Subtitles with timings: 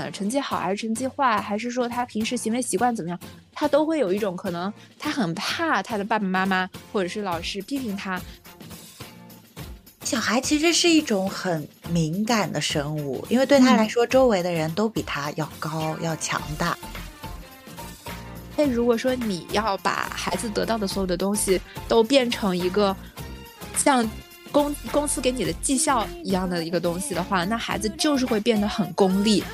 [0.00, 3.20] 呃，成绩好还是成绩坏，还是说他平时行为习惯怎么样，
[3.52, 8.18] 他都会有一种可能，他很怕他的爸爸妈妈或者是老师批评他。
[10.02, 16.78] 小孩其实是一种很敏感的生物，因为对他来说，周围的人都比他要高要强大。
[18.56, 22.96] 那如果说你要把孩子得到的所有的东西都变成一个
[23.76, 24.08] 像
[24.50, 29.44] 公公司给你的绩效一样的一个东西的话，那孩子就是会变得很功利。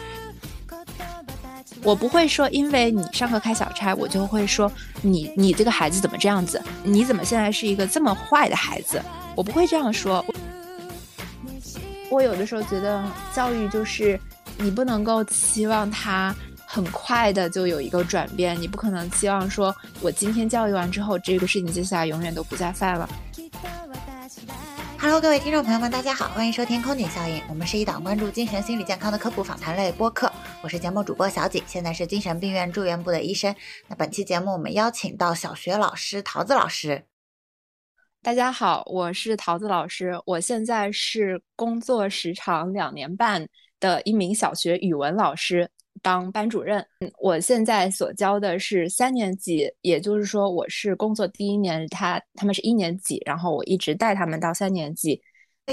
[1.86, 4.70] 我不会说，因为你上课开小差，我就会说
[5.02, 6.60] 你你这个孩子怎么这样子？
[6.82, 9.00] 你怎么现在是一个这么坏的孩子？
[9.36, 10.24] 我不会这样说。
[12.10, 14.18] 我有的时候觉得教育就是
[14.58, 16.34] 你不能够期望他
[16.66, 23.08] 很快的就有一个转变，你不可能期望说我今天教育完之后，这个事情接下来永远都不再犯了。
[24.98, 27.40] Hello，各位听众朋友们，大家好，欢迎收听空警效应。
[27.48, 30.32] 我们是一档关注精神心理健康的科普访谈类播客。
[30.62, 33.54] 我是节目主播小景，现在是精神病院住院部的医生。
[33.88, 37.04] 那本期节目我们邀请到小学老师桃子老师。
[38.22, 43.46] 大家好，我是桃子老师，我现在是工作时长两年半
[43.78, 45.70] 的一名小学语文老师。
[46.02, 46.84] 当班主任，
[47.18, 55.20] 我现在所教的是三年级，也就是说我是工作第一年，他他们是一年级，然后我一直带他们到三年级。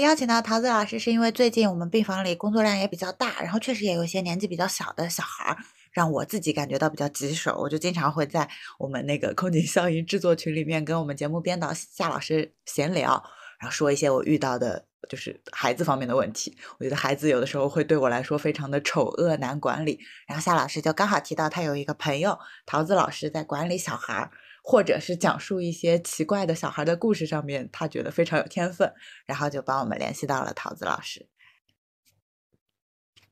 [0.02, 5.56] 邀请到桃子老师是因为最近我们病房里工作量也比较大，然后确实也有一些年纪比较小的小孩儿，
[5.92, 13.22] 让我自己感觉到比较棘手，我就经常会在我们那个空警效应制作群里面跟我们节目编导夏老师闲聊，
[13.60, 14.86] 然后说一些我遇到的。
[15.08, 19.98] 就是孩子方面的问题，我觉得孩子有的时候会对我来说非常的丑恶难管理。
[20.26, 24.30] 然后夏老师就刚好提到他有一个朋友桃子老师在管理小孩儿，
[24.62, 28.92] 或者是讲述一些奇怪的小孩的故事上面，他觉得非常有天分，
[29.26, 31.28] 然后就帮我们联系到了桃子老师。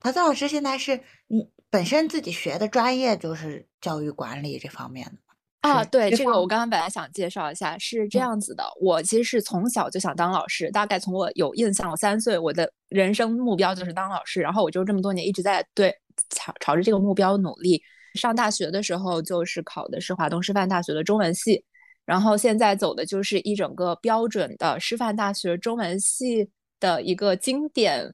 [0.00, 0.96] 桃子老师现在是
[1.28, 5.31] 嗯，本身自己学的专业就是教育管理这方面的。
[5.62, 15.96] 啊，对这个我刚刚本来想介绍一下，是这样子的，我其实是从小就想当老师，大概从我有印象，我三岁，我的人生目标就是当老师，然后我就这么多年一直在对
[16.30, 17.80] 朝朝着这个目标努力。
[18.14, 21.64] 上大学的时候就是考的是华东师范大学的中文系，
[22.04, 28.12] 然后现在走的就是一整个标准的师范大学中文系的一个经典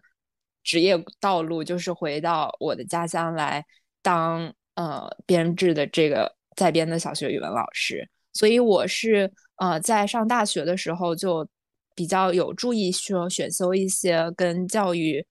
[0.63, 3.65] 职业道路，就是回到我的家乡来
[4.03, 6.37] 当呃编制的这个。
[6.59, 11.49] 在编的小学语文老师，所以我是呃在上大学的时候就
[11.95, 15.25] 比较有注意说选修一些跟教育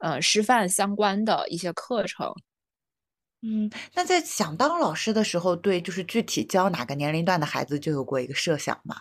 [0.00, 2.30] 呃师范相关的一些课程。
[3.40, 8.96] 嗯，那在想当老师的时候，对就是具体教哪个年龄段的孩子就有过一个设想吗？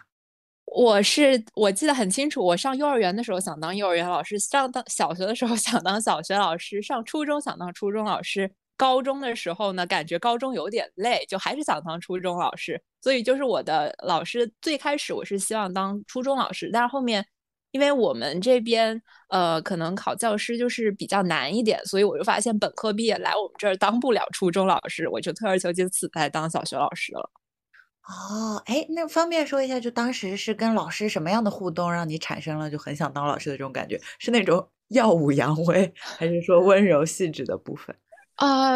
[0.66, 8.50] 我是我记得很清楚，我上幼儿园的时候想当幼儿园老师，上当小学的时候想当小学老师，上初中想当初中老师。
[8.78, 12.82] 高中的时候呢，感觉高中有点累，就还是想当初中老师。
[13.02, 17.26] 所以就是我的老师，最开始我是希望当初中老师，但是后面
[17.72, 27.30] 因为我们这边呃可能考教师就是比较难一点，所以我就发现本科毕业来我们这儿当不了初中老师，我就退而求其次来当小学老师了。
[28.08, 34.00] 哦，哎，那方便说一下，就当时是跟老师什么样的互动，让你产生了就很想当老师的这种感觉？
[34.20, 37.96] 是那种 耀武扬威，还是说温柔细致的部分？
[38.36, 38.76] 啊，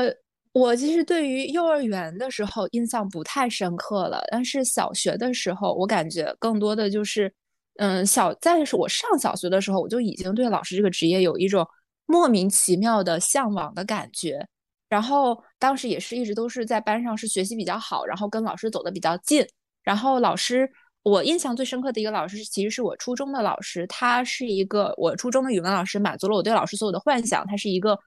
[0.53, 7.34] 我其实对于幼儿园的时候印象不太深刻了，但是小学的时候，我感觉更多的就是，
[7.78, 11.68] 嗯，小在是我上小学的时候，我就已经对老师这个职业有一种
[12.06, 14.48] 莫名其妙的向往的感觉。
[14.88, 19.46] 然后当时也是一直都是在班上是学习比较好，然后跟老师走的比较近。
[19.84, 20.69] 然后老师，
[21.03, 27.46] 我印象最深刻的一个老师，其实是我初中的老师，他是一个我初中的语文老师，满足了我对老师所有的幻想。
[27.46, 28.00] 他是一个。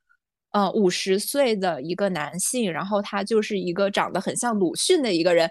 [0.53, 5.51] 呃，五十岁的一个男性，然后他就是一个长得很像鲁迅的一个人，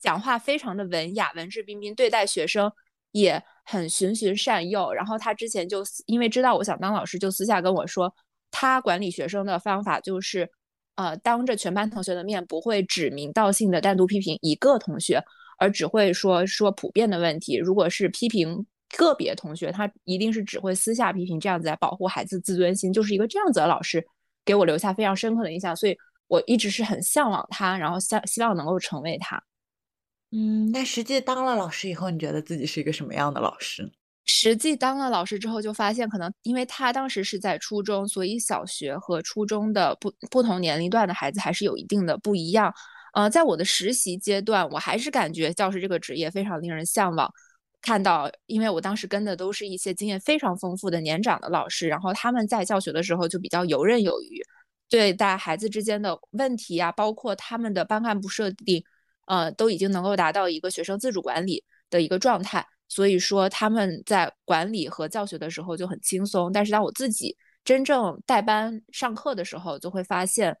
[0.00, 2.72] 讲话非常的文雅，文质彬彬，对待学生
[3.12, 4.90] 也很循循善诱。
[4.94, 8.10] 然后他之前就因为知道我想当老师，就私下跟我说，
[8.50, 10.48] 他管理学生的方法就是，
[10.94, 15.22] 呃，当着全班同学的面，不会指名道姓的单独批评一个同学，
[15.58, 17.56] 而只会说说普遍的问题。
[17.56, 18.64] 如果是批评
[18.96, 24.02] 个别同学，他一定是只会私下批评，这样子来保护孩子自尊心，就是一个这样子的老师。
[24.44, 25.96] 给我留下非常深刻的印象，所以
[26.26, 29.42] 我一直是很向往他，然后希希望能够成为他。
[30.32, 33.90] 嗯，那实际当了老师以后，你觉得自己是一个什么样的老师？
[34.26, 42.72] 实际当了老师之后，就发现可能因为他当时是在初中，所以小学和初中的不不同年龄段的孩子还是有一定的不一样。
[43.12, 47.32] 呃，在我的实习阶段，我还是感觉教师这个职业非常令人向往。
[47.82, 54.42] 看到，因为我当时跟的都是一些经验非常丰富的年长的老师，然后他们在教学的时候就比较游刃有余。
[54.88, 58.82] 对待孩子之间的问题呀，包括他们的班干部设定，
[59.26, 62.66] 呃，都已经能够达到一个学生自主管理的一个状态。
[62.88, 66.50] 所以说他们在管理和教学的时候就很轻松。
[66.52, 70.56] 但是当我自己真正带班上课的时候，就会发现，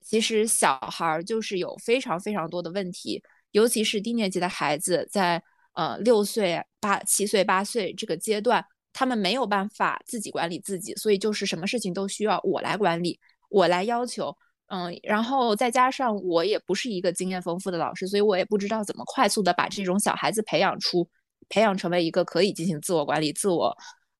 [0.00, 5.42] 其实小孩就是有非常非常多的问题，尤其是低年级的孩子，在
[5.76, 8.62] 呃六岁、八七岁、八岁这个阶段，
[8.92, 14.36] 他们没有办法自己管理自己，所以就是什么事情都需要我来管理，我来要求。
[14.68, 21.08] 嗯，然后再加上我也不是一个经验丰富的老师，所以我也不知道怎么快速的把这种小孩子培养出。
[21.48, 23.72] 培养成为一个可以进行自我管理、自我，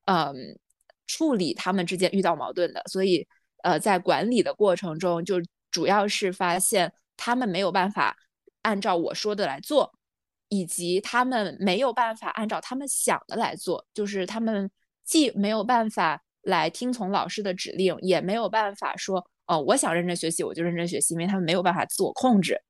[0.04, 0.56] 嗯，
[1.08, 2.80] 处理他们之间遇到矛盾的。
[2.86, 3.26] 所以，
[3.64, 5.42] 呃，在管理的过程中，就
[5.72, 8.16] 主要是发现他们没有办法
[8.62, 9.92] 按照我说的来做，
[10.48, 13.86] 以及他们没有办法按照他们想的来做。
[13.92, 14.70] 就是他们
[15.04, 22.60] 既没有办法来听从老师的指令，也没有办法说，哦，我想认真学习我就认真学习，因为他们没有办法自我控制。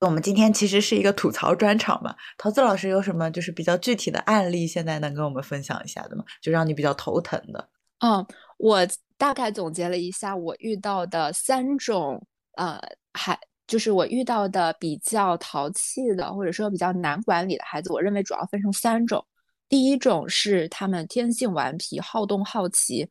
[0.00, 6.24] 我们今天其实是一个吐槽专场嘛，桃子老师有什么就是比较具体的案例，现在能跟我们分享一下的吗？
[6.42, 7.68] 就让你比较头疼的。
[8.00, 8.24] 嗯，
[8.58, 8.86] 我
[9.16, 12.24] 大概总结了一下我遇到的三种，
[12.56, 12.80] 呃，
[13.12, 13.38] 还
[13.68, 19.24] 就是我遇到的比较淘气的，或者说比较难管理的孩子，我认为主要分成三种。
[19.68, 23.06] 第一种是他们天性顽皮、好动、好奇；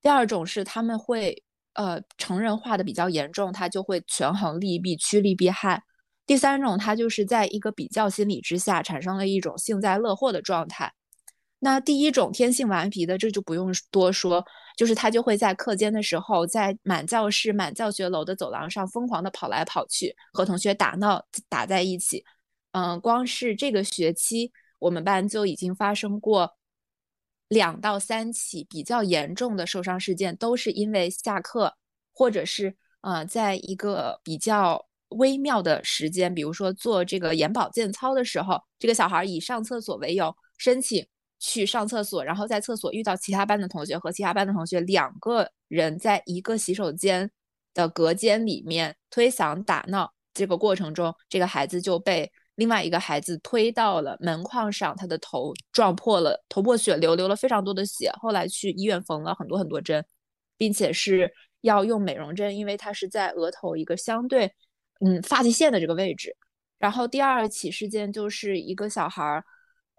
[0.00, 1.42] 第二种是他们会
[1.74, 5.82] 呃成人化的比较严重，他就会权衡利弊、趋利避害。
[6.24, 10.92] 第三种，他就是在一个比较心理之下产生了一种幸灾乐祸的状态。
[11.58, 14.44] 那第一种天性顽皮的，这就不用多说，
[14.80, 22.24] 就是他就会在课间的时候，在满教室、满教学楼的走廊上疯狂的跑来跑去，和同学打闹打在一起。
[22.72, 26.56] 嗯，光是这个学期，我们班就已经发生过
[27.48, 31.76] 两到三起比较严重的受伤事件，都是因为下课
[32.14, 34.86] 或者是呃，在一个比较。
[35.18, 41.04] 微妙的时间，比如说做这个眼保健操的时候，这个小孩以上厕所为由申请
[41.40, 47.28] 去上厕所，然后在厕所遇到其他班的同学和其他班的同学两个人在一个洗手间
[47.74, 60.04] 的隔间里面推搡打闹，这个过程中，这个孩子就被另外一个孩子推到了门框上，他的头撞破了，头破血流，流了非常多的血，后来去医院缝了很多很多针，
[60.56, 61.32] 并且是
[61.62, 64.52] 要用美容针，因为他是在额头一个相对。
[65.02, 66.36] 嗯，发际线的这个位置。
[66.78, 69.42] 然后第二起事件就是一个小孩儿，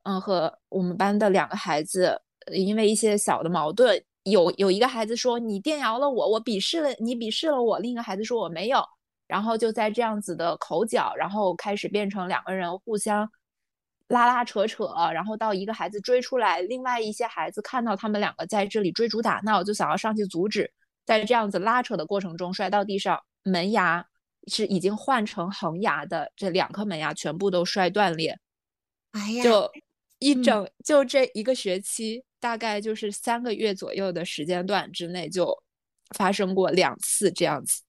[0.03, 2.21] 嗯，和我们班的两个孩子
[2.51, 7.80] 因为一些小的矛盾，有有一个孩子说你电摇了我，我鄙视了你，鄙视了我。
[7.80, 8.83] 另一个孩子说我没有。
[9.27, 13.30] 然后就在这样子的口角，然后开始变成两个人互相
[14.07, 20.71] 拉拉扯扯，然后到一个孩子追出来，另外一些孩子看到他们两个在这里追逐打闹，就想要上去阻止，
[21.06, 24.06] 在这样子拉扯的过程中摔到地上，门牙。
[24.48, 28.36] 是已经换成恒牙的这两颗门牙全部都摔断裂，
[29.12, 29.71] 哎呀，就
[30.21, 35.53] 一整就这一个学期，大概就是三个月左右的时间段之内就
[36.15, 37.81] 发生过两次这样子，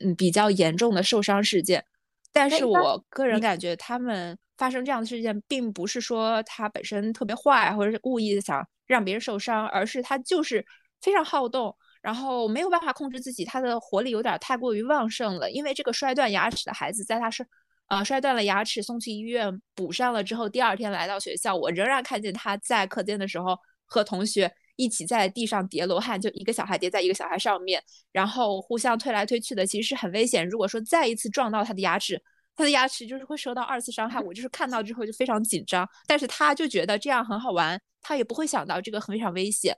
[0.00, 1.84] 嗯，比较严重的受伤事件。
[2.32, 10.64] 但是我个人感觉，他们发生这样的事件，并不是说他本身特别坏，或者是故意想让别人受伤，而是他就是
[11.00, 11.76] 非常好动。
[12.00, 15.48] 然后没有办法控制自己，他的活力有点太过于旺盛了。
[15.48, 17.46] 因为这个摔断牙齿的孩子，在他是，
[17.92, 30.48] 呃，摔断了牙齿，送去医院补上了之后，第二天来到学校，我仍然看见他在课间的时候和同学一起在地上叠罗汉，就一个小孩叠在一个小孩上面，然后互相推来推去的，其实是很危险。
[30.48, 32.18] 如果说再一次撞到他的牙齿，
[32.56, 34.18] 他的牙齿就是会受到二次伤害。
[34.18, 39.76] 我就是看到之后就非常紧张，但是他就觉得这样很好玩，他也不会想到这个非常危险。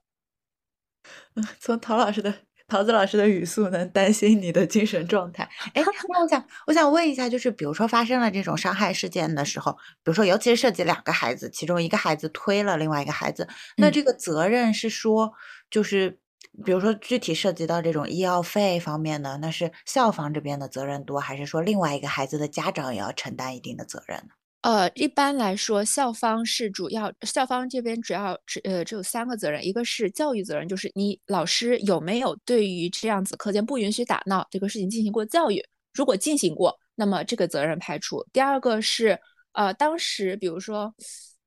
[1.35, 2.33] 嗯， 从陶老师的
[2.67, 5.49] 桃子老师的语速能担心你的精神状态。
[5.75, 15.33] 哎，那我想我想问一下，就是比如说发生了这种伤害事件的时候，比如说尤其是涉及两个孩子，其中一个孩子推了另外一个孩子，那这个责任是说，
[15.71, 16.19] 就是
[16.65, 24.35] 比如说具体涉及到这种医药费方面的，那是校方这边的责任多，还是说另外一个孩子的家长也要承担一定的责任呢？
[24.65, 38.25] 呃，一般来说，校方是主要，校方这边主要只呃只有三个责任，一个是教育责任，就是你老师有没有对于这样子课间不允许打闹这个事情进行过教育，如果进行过，那么这个责任排除。
[38.33, 39.19] 第二个是
[39.53, 40.95] 呃当时比如说，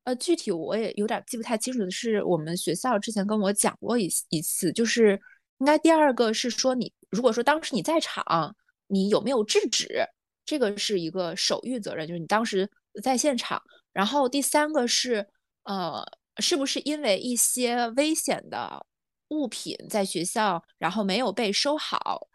[0.04, 5.20] 呃具体我也有点记不太清楚的是，我们学校之前跟我讲过一一次，就是
[5.58, 8.56] 应该第二个是说你如果说当时你在场，
[8.86, 10.06] 你有没有制止，
[10.46, 12.70] 这个是一个守御责任，就是你当时。
[13.02, 13.62] 在现场，
[13.94, 15.28] 然后第三个是，
[15.64, 16.04] 呃，
[16.38, 18.86] 是不是因为一些危险的
[19.30, 22.28] 物品在学校，然后没有被收好，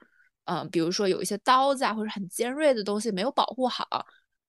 [0.45, 3.87] 嗯，比如说有一些刀子啊，或者很尖锐的东西没有保护好，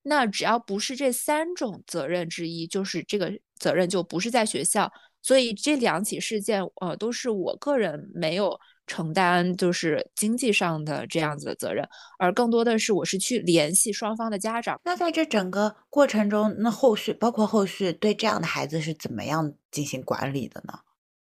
[0.02, 4.92] 那只要不是这三种责任之一，就是这个责任就不是在学校。
[5.22, 11.88] 所以这两起事件，呃，都是我个人没有承担，就是经济上的这样子的责任，
[12.20, 14.80] 而更多的是我是去联系双方的家长。
[14.84, 20.74] 那在这整个过程中，那后续包括后续对这样的孩子是怎么样进行管理的呢？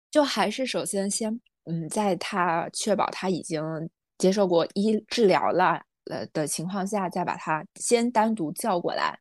[0.10, 3.62] 就还是首先先，嗯，在他确保他已经
[4.18, 9.20] 接受过医治疗了，呃的情况下，再把他先单独叫过来，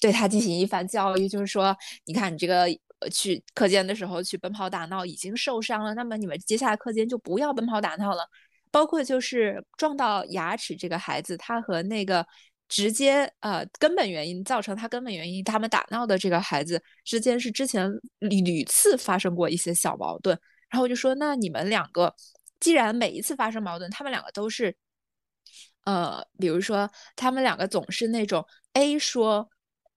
[0.00, 1.76] 对他进行一番教育，就是说，
[2.06, 2.66] 你看你这个。
[3.10, 8.26] 去课间的时候去奔跑打闹已经受伤了，那么你们接下来课间就不要奔跑打闹了。
[8.70, 12.26] 包括就是撞到牙齿这个孩子，他和那个
[12.68, 17.90] 直接呃根本原因造成他根本原因他们打闹的这个孩子之间是之前
[18.20, 20.38] 屡次发生过一些小矛盾。
[20.70, 22.14] 然后我就说，那你们两个
[22.60, 24.74] 既然每一次发生矛盾，他们两个都是
[25.84, 28.42] 呃，比如说他们两个总是那种
[28.72, 29.50] A 说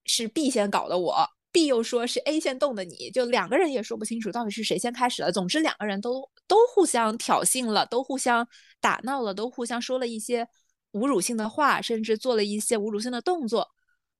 [0.04, 1.30] 是 B 先搞的我。
[1.56, 5.32] B 又说是 A 先动的，你就两个人也说不清楚到底是谁先开始了。
[5.32, 8.46] 总之两个人都都互相挑衅了，都互相
[8.82, 10.46] 打闹了，都互相说了一些
[10.92, 13.70] 侮辱性的话，甚至做了一些侮辱性的动作。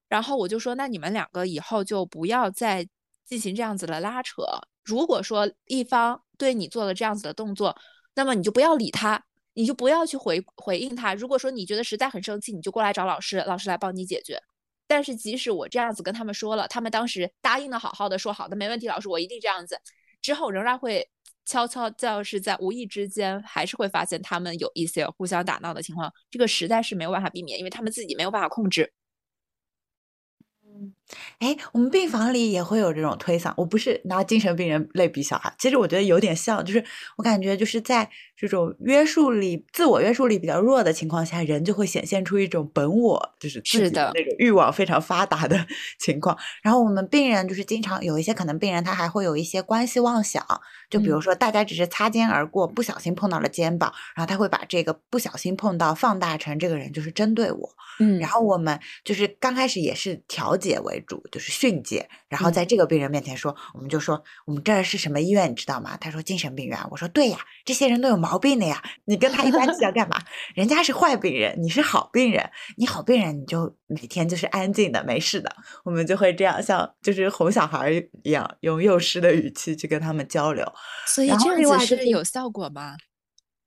[0.08, 2.88] 然后我就说，那你们两个以后就不要再
[3.26, 4.42] 进行这样子的拉扯。
[4.82, 7.76] 如果说一方对你做了这样子的动作，
[8.14, 11.12] 那么你就不要理他，你就不要去回回应他。
[11.12, 14.40] 如果说你觉得实在很生气，你就过来找老师，老师来帮你解决。
[14.86, 19.80] 但是即使我这样子跟他们说了，他们当时答应的好好的，说好的没问题，老师我一定这样子。
[20.22, 21.08] 之后仍然会
[21.44, 26.12] 悄悄，就是在无意之间，还是会发现他们有一些互相打闹的情况。
[26.30, 28.92] 这个实在是没有办法避免，因为他们自己没有办法控制。
[31.38, 33.52] 哎，我们病房里也会有这种推搡。
[33.56, 36.84] 我不是拿精神病人类比小孩，其实我觉得有点像，就是
[37.16, 45.66] 我感觉就是在这种约束力、自我约束力比较弱的情况下，人就会显现出一种本我，就是自己的那种欲望非常发达的
[46.00, 46.36] 情况。
[46.62, 50.44] 然后我们病人就是经常有一些可能病人他还会有一些关系妄想，
[50.90, 57.70] 就比如说大家只是擦肩而过，不小心碰到了肩膀，然后他会把这个不小心碰到放大成这个人就是针对我。
[57.98, 61.22] 嗯，然后我们就是刚开始也是调解为主。
[61.32, 65.96] 就是训诫，然后在这个病人面前说，我们就说我们这儿是什么医院，你知道吗？
[65.96, 66.78] 他说精神病院。
[66.90, 70.18] 我说对呀，这些人都有毛病的呀，你跟他一般计较干嘛？
[70.54, 75.54] 人家是坏病人，你是好病人，你好病人你就每天就是安静的，没事的。
[75.84, 77.90] 我们就会这样，像就是哄小孩
[78.22, 80.64] 一样，用幼师的语气去跟他们交流。
[81.06, 82.96] 所以这样子是有效果吗？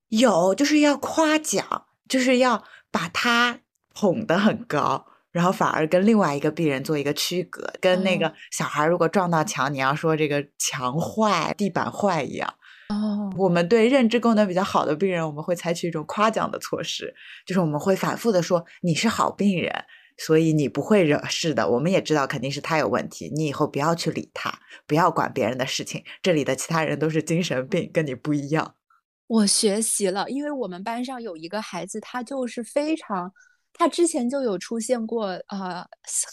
[0.08, 3.60] 有，就是要夸奖，就是要把他
[3.94, 5.06] 捧得很高。
[5.32, 12.54] 然后反而跟另外一个病人做一个区隔，跟那个小孩如果撞到墙，你要说这个墙坏、地板坏一样。
[12.90, 17.14] 哦，我们对认知功能比较好的病人，我们会采取一种夸奖的措施，
[17.46, 19.72] 就是我们会反复的说你是好病人，
[20.18, 21.70] 所以你不会惹事的。
[21.70, 24.52] 我们也知道肯定是他有问题，你以后不要去理他，
[24.88, 26.04] 不要管别人的事情。
[26.24, 28.74] 这里的其他人都是精神病，跟你不一样。
[29.28, 33.32] 我学习了，因为我们班上有一个孩子，他就是非常。
[33.80, 35.84] 他之前就有出现过，呃，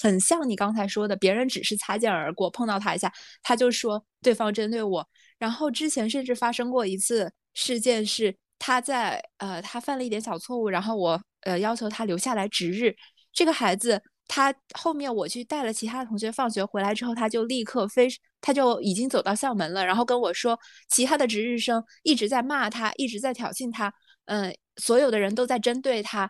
[0.02, 3.10] 很像你刚才说的，别人只是擦肩而过，碰到他一下，
[3.40, 5.08] 他就说对方针对我。
[5.38, 12.92] 然后之前甚至发生过一次事件，是他在呃，他犯了一点小错误，然后我呃要求他留下来值日。
[13.32, 18.08] 这个孩子他后面我去带了其他同学放学回来之后，他就立刻飞，
[18.40, 26.28] 他就已经走到校门了，然后跟我说，其他的值日生一直在骂他，一直在挑衅他，嗯，所有的人都在针对他。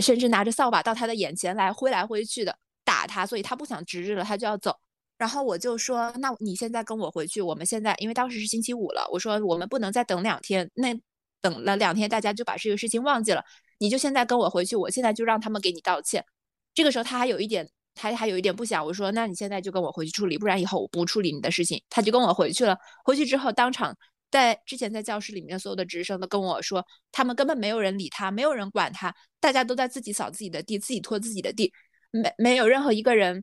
[0.00, 4.76] 甚至拿着扫把到他的眼前来挥来挥去的打他，所以他不想值日了，他就要走。
[5.18, 10.98] 然后我就说：“那你现在跟我回去，我们现在因为当时是星期五了，我说我们不能再等两天，那
[11.42, 13.44] 等了两天大家就把这个事情忘记了。
[13.78, 16.24] 你就现在跟我回去，我现在就让他们给你道歉。”
[16.72, 18.84] 这个时候他还有一点，他还有一点不想。
[18.84, 22.78] 我说：“那你现在就跟我回去处理，不然以后我不处理你的事情。”他就跟我回去了。
[23.04, 23.96] 回去之后当场。
[24.30, 31.72] 在之前，在教室里面，所有的值日生都跟我说，他们根本没有人理他，没有人管他，大家都在自己扫自己的地，自己拖自己的地，
[32.12, 33.42] 没没有任何一个人，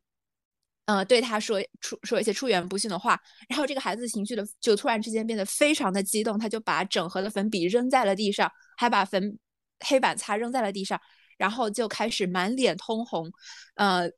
[0.86, 3.20] 呃，对他说出说一些出言不逊的话。
[3.50, 9.38] 然后这个孩子情绪的就突然之间变得非常的激动，他就把整盒的粉笔扔在了地上，还把粉
[9.82, 10.98] 黑板擦扔在了地上，
[11.38, 13.30] 然后就开始满脸通红，
[13.76, 14.10] 呃，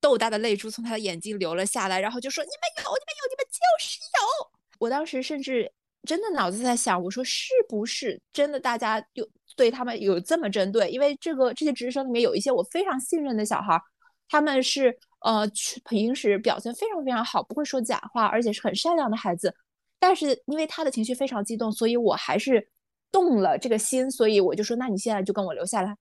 [0.00, 5.72] 豆大的泪珠从他的眼睛流了下来，然后就说：“你们有，你们有，你们就是有。”我当时甚至。
[6.04, 8.58] 真的脑子在想，我说是不是真的？
[8.58, 10.90] 大家有对他们有这么针对？
[10.90, 13.80] 因为这个这些值日生里面有一些我非常信任的小孩，
[14.28, 15.48] 他们是呃
[15.88, 19.54] 平时表现非常非常好，不会说假话，而且是很善良的孩子。
[19.98, 22.68] 但是因为他的情绪非常激动，所以我还是
[23.12, 25.96] 动了这个心，所以我就说，那你现在就跟我留下来，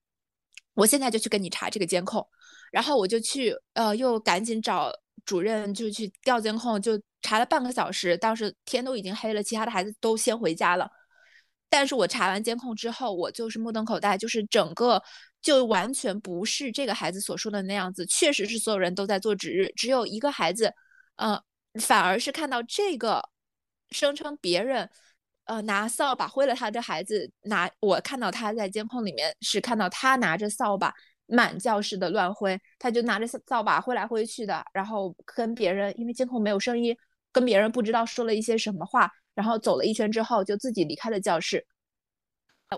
[0.74, 2.27] 我现在就去跟你查这个监控，
[2.72, 4.91] 然后我就去，呃，又赶紧找
[5.25, 10.89] 主任，就去调监控，就查了半个小时，当时天都已经黑了，其他的孩子都先回家了。
[11.69, 15.01] 但是我查完监控之后，我就是目瞪口呆，就是整个
[15.41, 20.73] 就完全不是这个孩子所说的那样子，确实是所有人都在做值日，只有一个孩子，
[21.15, 21.41] 呃，
[21.79, 23.29] 反而是看到这个
[23.91, 24.89] 声称别人，
[25.45, 30.93] 呃，拿扫把挥了他的孩子，拿我看到他在监控里面是看到他拿着扫把
[31.31, 36.95] 满教室的乱挥，他就拿着扫把挥来挥去的，然后跟别人因为监控没有声音，
[37.31, 39.09] 跟别人不知道说了一些什么话。
[39.33, 41.65] 然后走了一圈之后，就自己离开了教室。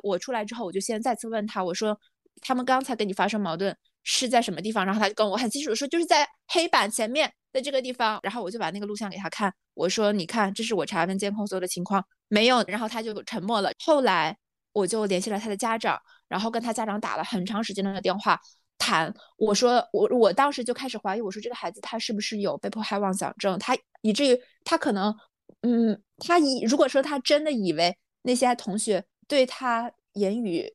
[0.04, 2.00] 我出来之后，我就先再次问他，我说
[2.42, 13.72] ：“他们刚才跟你发生矛盾是在什么地方？”然后他就跟我很清楚的说：“就是在黑板前面的这个地方。”然后我就把那个录像给他看，我说：“你看，这是我查完监控所有的情况，没有。”然后他就沉默了。
[13.84, 14.38] 后来
[14.74, 18.40] 我就联系了他的家长，然后跟他家长打了很长时间的电话
[18.78, 19.14] 谈。
[19.38, 23.58] 我说：“我我当时就开始怀疑，我说这个孩子他是不是有被迫害妄想症？
[23.60, 25.16] 他以至于他可能。”
[25.66, 30.70] 嗯，他以如果说他真的以为那些同学对他言语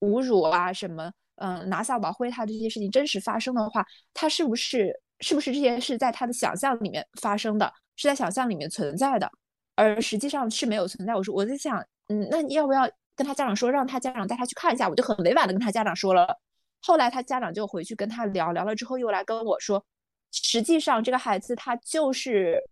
[0.00, 9.30] 侮辱啊什么，嗯，拿扫把挥他这些事情真实发生的话，他是不是是不是这些是在他的想象里面发生的，是在想象里面存在的，
[9.76, 11.14] 而实际上是没有存在。
[11.14, 14.88] 我说我在想，嗯，那要不要跟他家长说，让他家长带他去看一下？
[14.88, 16.40] 我就很委婉的跟他家长说了。
[16.80, 19.84] 后来他家长就回去跟他聊聊了之后，又来跟我说，
[20.32, 22.62] 实际上这个孩子他就是。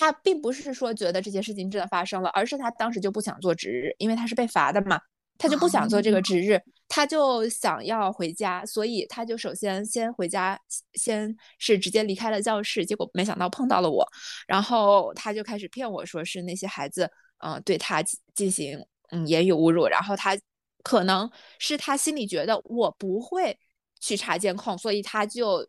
[0.00, 4.96] 他并不是说觉得这件事情真的发生了，而是他当时就不想做值日，因为他是被罚的嘛，
[5.36, 10.56] 他就不想做这个值日，他就想要回家，所以他就首先先回家，
[10.94, 14.06] 先是直接离开了教室，结果没想到碰到了我，
[14.46, 18.00] 然后他就开始骗我说是那些孩子，嗯，对他
[18.36, 18.78] 进行
[19.10, 20.36] 嗯言语侮辱，然后他
[20.82, 23.58] 可能是他心里觉得我不会
[24.00, 25.68] 去查监控，所以他就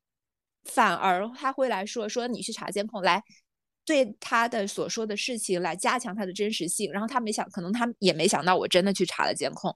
[0.63, 3.23] 反而他会来说说你去查监控来。
[3.85, 9.75] 对他的所说的事情来加强他的真实性，然后他没想，可能他也没想到我真的去查了监控，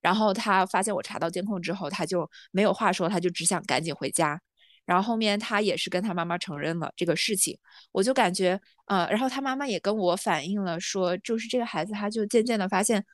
[0.00, 4.40] 然后他发现我查到监控之后，他就没有话说，他就只想赶紧回家。
[4.88, 7.58] 然后后面他也是跟他妈妈承认了这个事情，
[7.92, 13.04] 我就感觉，呃，然后他妈妈也跟我反映了，说就是这个孩子他就渐渐的发现，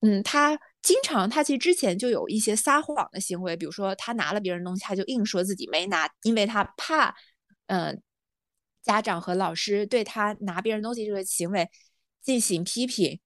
[0.00, 7.14] 嗯，他经常他其实之前就有一些撒谎的行为，比如说他拿了别人东西，他就硬说自己没拿，因为他怕，
[7.68, 8.02] 嗯。
[8.82, 11.68] 家长和老师对他拿别人东西这个行为
[12.22, 13.18] 进行批评，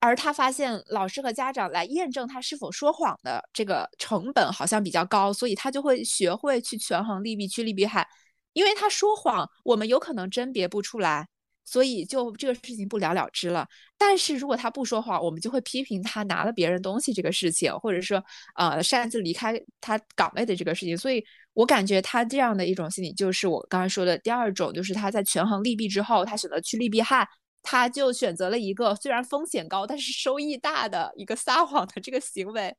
[0.00, 8.06] 而他发现老师和家长来验证他是否说谎的这个成本好像比较高，所以他就会学会去权衡利弊，趋利避害。
[8.54, 11.28] 因为他说谎，我们有可能甄别不出来，
[11.64, 13.68] 所以就这个事情不了了之了。
[13.98, 18.24] 但是如果他不说谎，我们就会批评他拿了别人东西这个事情，或者说
[18.56, 21.24] 呃擅自离开他岗位的这个事情，所以。
[21.52, 27.28] 我感觉他这样的一种心理，就是我刚才说的第二种，就是他在权衡利弊之后，他选择趋利避害，
[27.62, 32.74] 他就选择了一个虽然风险高，但是收益大的一个撒谎的这个行为，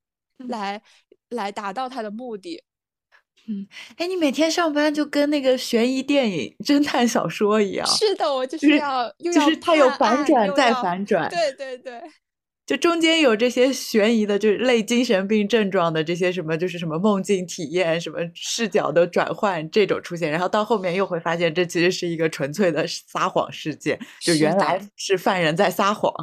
[0.48, 0.82] 来
[1.30, 2.64] 来达到他的目的。
[3.48, 3.68] 嗯，
[3.98, 7.88] 哎，你每天上班就跟那个悬疑电影、侦探小说一样。
[7.88, 11.28] 是的，我就是要，就是他有反转再反转。
[11.30, 12.00] 对对对。
[12.72, 26.14] 就中间有这些悬疑的，就是类精神病症状的这些什么，就是什么梦境体验、什么视角的转换这种出现，然后到后面又会发现这其实是一个纯粹的撒谎事件，就原来是犯人在撒谎。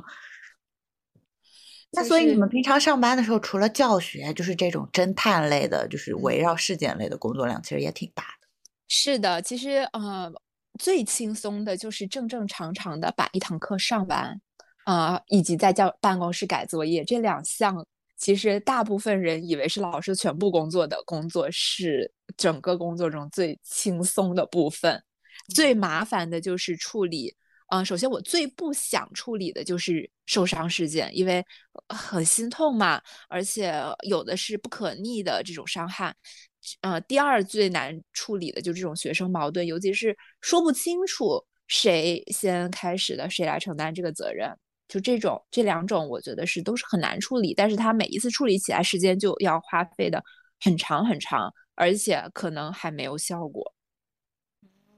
[1.90, 8.48] 那所以你们平常上班的时候，除了教学，就是这种侦探类的，就是围绕事件类的工作量，其实也挺大的。
[8.88, 10.32] 是的，其实呃，
[10.78, 14.40] 最轻松的就是正正常常的把一堂课上完。
[14.88, 25.04] 啊，以及在教办公室改作业这两项，其实大部分人以为是老师全部工作的工作，是整个工作中最轻松的部分。
[25.54, 27.36] 最麻烦的就是处理。
[27.68, 31.44] 嗯，首先我最不想处理的就是受伤事件，因为
[31.90, 32.98] 很心痛嘛，
[33.28, 33.74] 而且
[34.06, 36.14] 有的是不可逆的这种伤害。
[36.80, 44.50] 呃，第二最难处理的就是这种学生矛盾，尤其是说不清楚谁先开始的，谁来承担这个责任。
[44.88, 50.24] 就这种这两种，我觉得是都是很难处理，但是它每一次处理起来时间就要花费的
[50.60, 53.74] 很长很长，而且可能还没有效果。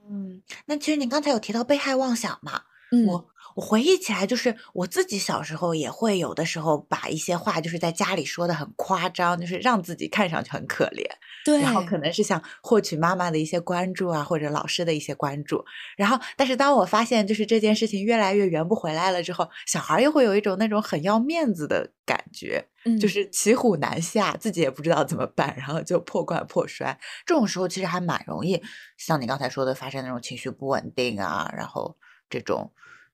[0.09, 2.63] 嗯，那其实你刚才有提到被害妄想嘛？
[2.93, 11.05] 嗯我我回忆起来，就是我自己小时候也会有的时候把一些话就是在家里说的很夸张，就是让自己看上去很可怜。
[11.43, 15.63] 对，然后可能是想获取妈妈的一些关注啊，或者老师的一些关注。
[15.97, 22.63] 然后，但是当我发现就是这件事情越来越圆不回来了之后，小孩又会有一种那种很要面子的感觉，
[22.99, 26.97] 就是骑虎难下，自己也不知道怎么办，然后就破罐破摔。
[27.25, 28.61] 这种时候其实还蛮容易，
[28.97, 31.97] 像你刚才说的，发生那种情绪不稳定啊，然后
[32.29, 32.71] 这种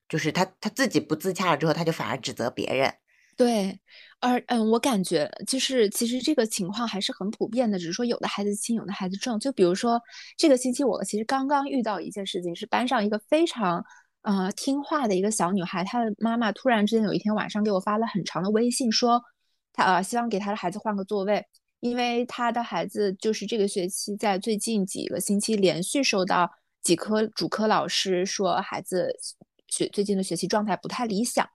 [0.10, 2.94] 就是他他自己不自洽了之后，他就反而指责别人。
[3.38, 3.80] 对，
[4.19, 9.39] 而嗯，我感觉就是其实这个情况还是很普遍的，只是说有的孩子轻，有的孩子重。
[9.39, 10.01] 就比如说
[10.38, 13.86] 这个星期我其实刚刚遇到一件事情，是班上一个非常
[14.23, 19.21] 呃听话的一个小女孩，她的妈妈突然之间有一天晚上给我发了很长的微信，说
[19.71, 21.45] 她呃希望给她的孩子换个座位，
[21.80, 26.49] 因为她的孩子就是这个学期在最近几个星期连续收到
[26.82, 29.15] 几科主科老师说孩子
[29.67, 31.47] 学最近的学习状态不太理想。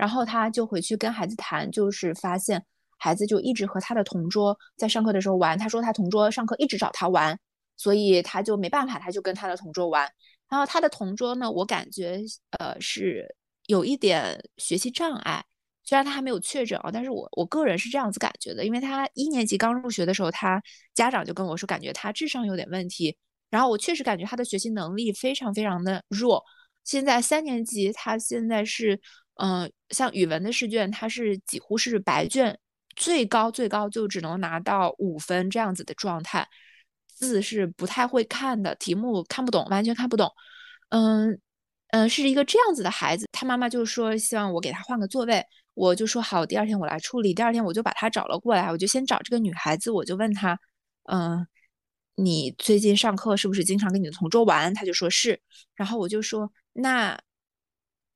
[0.00, 2.64] 然后他就回去跟孩子谈，就是发现
[2.96, 5.58] 孩子就一直和他的同桌在上课的时候玩。
[5.58, 7.38] 他说他同桌上课一直找他玩，
[7.76, 10.10] 所以他就没办法，他就跟他的同桌玩。
[10.48, 12.18] 然后他的同桌呢，我感觉
[12.58, 13.36] 呃是
[13.66, 15.44] 有一点学习障碍，
[15.84, 20.62] 虽然他还没有确诊啊，但是我我个人是这样子感觉的，因为他一年级刚入学的时候，他
[20.94, 23.14] 家长就跟我说，感觉他智商有点问题。
[23.50, 26.42] 然后我确实感觉他的学习能力非常非常的弱。
[26.84, 28.98] 现在三年级，他现在是。
[29.42, 32.58] 嗯，像语文的试卷，它是几乎是白卷，
[32.94, 36.46] 最高最高就只能拿到五分这样子的状态，
[37.06, 40.30] 字是不太会看的，题目看不懂，完全看不懂。
[40.90, 41.40] 嗯
[41.92, 47.32] 嗯，是一个这样子的孩子，他妈妈就说希望我给他换个座位，我就说好，第二天我来处理。
[47.32, 50.58] 第二天我就把他找了过来，我就先找这个女孩子，我就问他，
[51.04, 51.46] 嗯，
[52.14, 54.74] 你最近上课是不是经常跟你的同桌玩？
[54.74, 55.40] 他就说是，
[55.74, 57.18] 然后我就说那。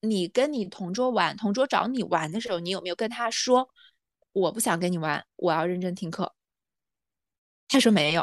[0.09, 3.69] 你跟你同桌玩，同桌找你玩的时候，你有没有跟他说
[4.33, 6.35] 我不想跟你玩，我要认真听课？
[7.69, 8.23] 他说没有，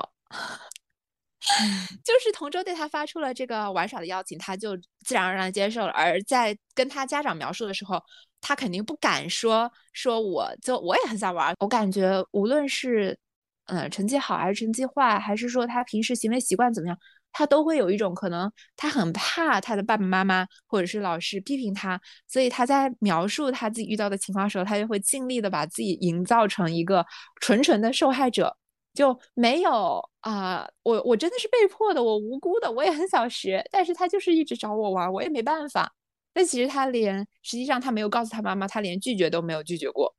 [2.04, 5.92] 就是同桌对他发出了这个玩耍的邀请，他就自然而然接受了。
[5.92, 8.02] 而在跟他家长描述的时候，
[8.40, 11.54] 他肯定不敢说说我就我也很想玩。
[11.60, 13.18] 我感觉无论是
[13.66, 16.98] 嗯成绩好还是成绩坏，还是说他平时行为习惯怎么样。
[17.32, 27.06] 他都会有一种可能，他很怕他的爸爸妈妈或者是老师批评他，所以他在描述他自己遇到的情况的时候，他就会尽力的把自己营造成一个
[27.40, 28.56] 纯纯的受害者，
[28.94, 35.94] 就没有啊，我我真的是被迫的，我无辜的，我也很想学，但是他就是一直找我玩，我也没办法。
[36.34, 40.16] 但其实他连实际上他没有告诉他妈妈，他连拒绝都没有拒绝过。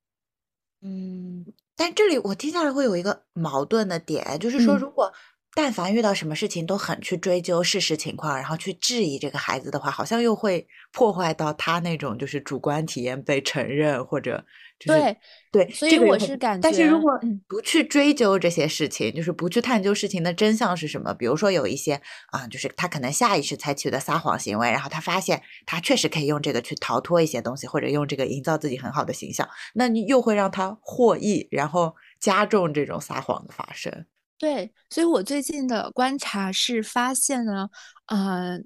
[0.80, 1.44] 嗯，
[1.76, 5.12] 但这里我听下来会有一个矛盾的点，就是说如果。
[5.54, 14.44] 但凡遇到什么事情都很去追究事实情况，然后去质疑这个孩子的话，好像又会破坏到他那种就是主观体验被承认或者
[14.78, 15.16] 对
[15.52, 17.12] 对，所以我是感觉，但是如果
[17.46, 34.06] 不去追究这些事情，就是不去探究事情的真相是什么，比如说有一些啊，就是他可能下意识采取的撒谎行为，然后他发现他确实可以用这个去逃脱一些东西，或者用这个营造自己很好的形象，那你又会让他获益，然后加重这种撒谎的发生。
[34.42, 37.68] 对，所以我最近的观察是发现呢，
[38.06, 38.58] 呃，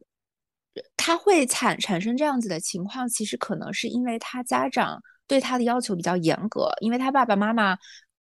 [0.97, 7.77] 他会产产生这样子的情况，其实可能是因为他家长对他的要求比较严格，因为他爸爸妈妈，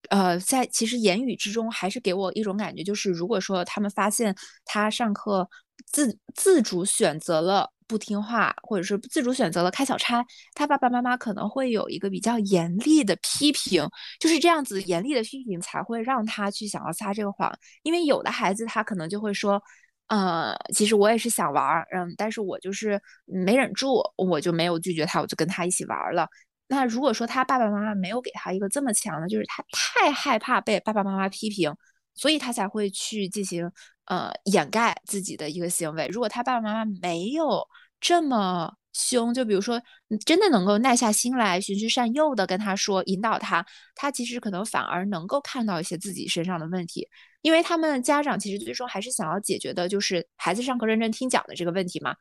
[0.09, 4.35] 呃，在其实言语之中还是给我一种感觉，就是如果说他们发现
[4.65, 5.47] 他上课
[5.91, 7.71] 自自主选择了。
[7.89, 13.87] 不听话，或者是自主选择了开小差，他爸爸妈妈可能会有一个比较严厉的批评，
[14.19, 17.53] 就是这样子严厉的批评才会让他去想要撒这个谎。
[17.83, 19.63] 因为有的孩子他可能就会说，
[20.07, 26.27] 呃，其实我也是想玩，嗯，但是我就是没忍住，我就没有拒绝他，我就跟他一起玩了。
[26.69, 31.71] 那如果说他爸爸妈妈没有给他一个这么强的，就是他太害怕被爸爸妈妈批评，
[32.15, 33.71] 所以他才会去进行
[34.13, 36.07] 呃掩盖自己的一个行为。
[36.09, 37.67] 如果他爸爸妈妈没有，
[37.99, 47.09] 这么凶，就比如说，你真的能够耐下心来，循循善诱的跟他说，引导他，他其实可能反而能够看到一些自己身上的问题，
[47.41, 52.15] 因为他们家长其实最终还是想要解决的，就是孩子上课认真听讲的这个问题嘛。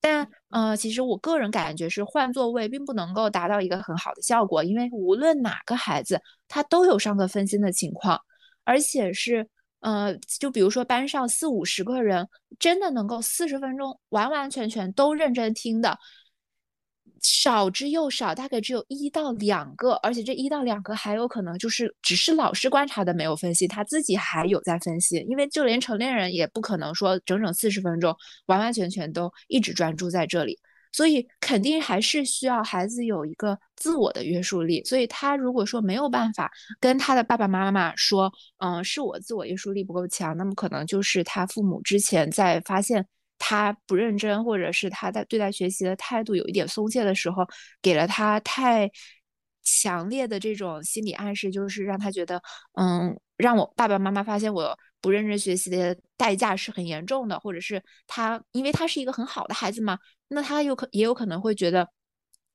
[0.00, 8.18] 但，呃，其实我个人感觉是换座位并不能够达到一个很好的效果，因为无论哪个孩子，他都有上课分心的情况，
[8.64, 9.48] 而且是。
[9.84, 12.26] 呃，就比如说班上四五十个人，
[12.58, 15.98] 真的能够四十分钟完完全全都认真听的，
[17.20, 28.16] 少之又少，大概只有一到两个，而且这一到两个还有可能就是只是老师观察的没有分析，他自己还有在分析，因为就连成年人也不可能说整整四十分钟
[28.46, 30.58] 完完全全都一直专注在这里，
[30.94, 34.80] 所以肯定还是需要孩子有一个自我的约束力。
[34.84, 43.04] 所以他如果说没有办法跟他的爸爸妈妈说，嗯，是我自我约束力不够强，那么可能就是他父母之前在发现
[43.38, 47.44] 他不认真，或者是他在对待学习的态度有一点松懈的时候，
[47.82, 48.88] 给了他太
[49.64, 52.40] 强烈的这种心理暗示，就是让他觉得，
[52.74, 54.78] 嗯，让我爸爸妈妈发现我。
[55.04, 61.86] 不认真学习的代价是很严重的，或者是他，因为他是一个很好的孩子嘛，那他有可也有可能会觉得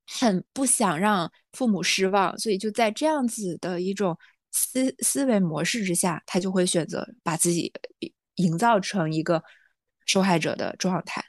[0.08, 4.18] 很不想让父母失望，所以就在这样子的一种
[4.52, 7.72] 思思维模式之下，他就会选择把自己
[8.38, 9.44] 营造成一个
[10.08, 11.24] 受害者的状态。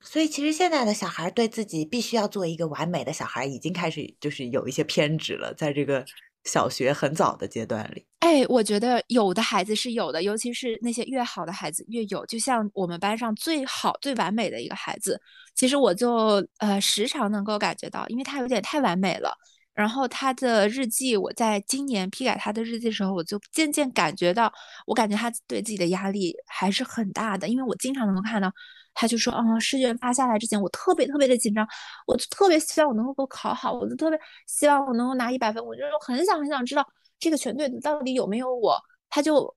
[0.00, 6.06] 所以，其实现在的小孩对自己必须要做一个完美的小孩，已经开始就是有一些偏执了，在这个。
[6.44, 12.24] 小学很早的阶段里，哎，我觉得有的孩子是有的，尤其是那些越好的孩子越有。
[12.26, 15.20] 就像我们班上最好、最完美的一个孩子，
[15.56, 19.36] 其实我就呃时常能够感觉到，因为他有点太完美了。
[19.74, 24.52] 然后他的日记，我在今年批改他的日记的时候，我就渐渐感觉到，
[24.86, 28.52] 我感觉他对自己的压力还是很大的，因为我经常能够看到。
[28.94, 31.66] 他就说，嗯，试卷发下来之前，我特别特别的紧张，
[32.06, 36.86] 我就特别希望我能够考好，我就特别希望我能够拿一百分，我就很想很想知道
[37.22, 38.76] 这个全队到底有没有我。
[39.08, 39.54] 他就，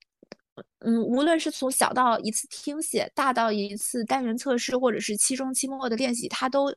[0.80, 6.68] 嗯，无论是从小到一次听写，大到一次单元测试，或者是期中、期末的练习，他都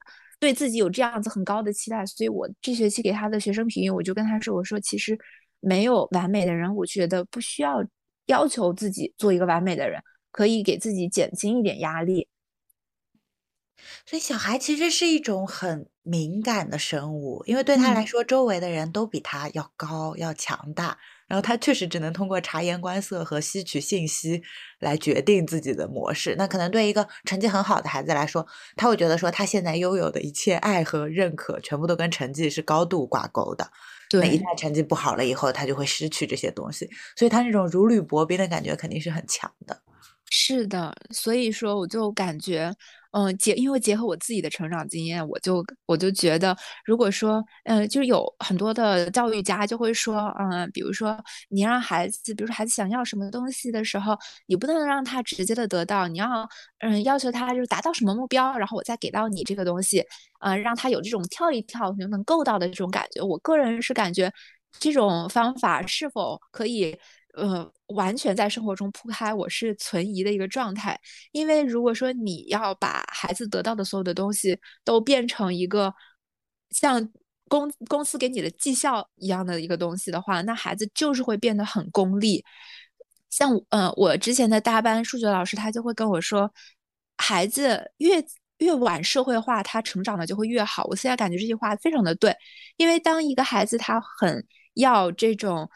[0.40, 2.06] 对自己有这样子很高的期待。
[2.06, 5.18] 所以我这学期给他的学生评语，我就跟他说，我说其实
[5.60, 7.84] 没有完美的人，我觉得不需要
[8.26, 12.28] 要求自己做一个完美的人，可以给自己减轻一点压力。
[14.06, 24.42] 所以，小孩其实是一种很敏感的生物，因为对他来说，周围的人都比他要高、要强大，然后他确实只能通过察言观色和吸取信息
[24.78, 26.34] 来决定自己的模式。
[26.38, 33.70] 那可能对一个成绩很好的孩子来说，他会觉得说，他现在拥有的一切爱和认可，全部都跟成绩是高度挂钩的。
[34.08, 39.82] 对，一旦成绩不好了以后，他就会失去这些东西，所以他那种如履薄冰的感觉肯定是很强的。
[40.30, 42.74] 是的，所以说我就感觉。
[43.12, 51.18] 嗯，结因为结合我自己的成长经验，我就我就觉得，如果说，嗯，就是有很多的教育家就会说，嗯，比如说
[51.48, 54.16] 你让孩子，比如说孩子想要什么东西的时候，
[54.46, 56.48] 你不能让他直接的得到，你要，
[56.80, 60.04] 嗯，要求他就是达到什么目标，然后我再给到你这个东西，
[60.40, 63.22] 嗯，让他有这种跳一跳就能够到的这种感觉。
[63.22, 64.30] 我个人是感觉
[64.78, 66.96] 这种方法是否可以。
[67.34, 70.98] 呃，完全在生活中铺开，我是存疑的一个状态。
[71.30, 75.94] 因为如果说你要把孩子得到的所有的东西都变成一个
[76.70, 77.08] 像
[77.48, 82.44] 公公司给你的绩效一样的一个东西的话，那孩子就是会变得很功利。
[83.30, 86.50] 像呃，我之前的大班数学老师，他就会跟我说，
[87.18, 88.24] 孩子越
[88.58, 90.84] 越晚社会化，他成长的就会越好。
[90.84, 92.34] 我现在感觉这句话非常的对，
[92.78, 95.70] 因为当一个孩子他很要这种。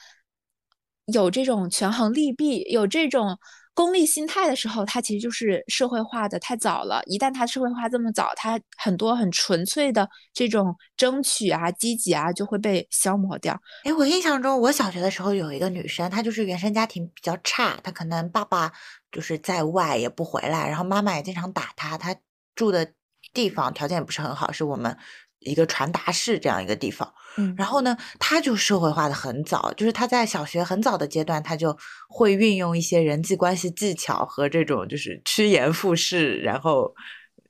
[1.06, 3.38] 有这种权衡利弊、有这种
[3.74, 7.02] 功利心态的时候，他其实就是社会化的太早了。
[7.06, 13.58] 一旦他社会化这么早，他很多很纯粹的这种争取啊、积极啊，就会被消磨掉。
[13.84, 18.70] 哎，我印象中，我小学的时候有一个女生，她就是原生家庭比较差，她可能爸爸
[19.10, 22.14] 就是在外也不回来，然后妈妈也经常打她，她
[22.54, 22.92] 住的
[23.32, 24.96] 地方条件也不是很好，是我们。
[25.44, 31.76] 一个传达室这样一个地方，嗯，然后呢，他就社会化的很早，就是他在小学很早的阶段，他就
[32.08, 36.94] 会运用一些人际关系技巧和这种就是趋炎附势，然后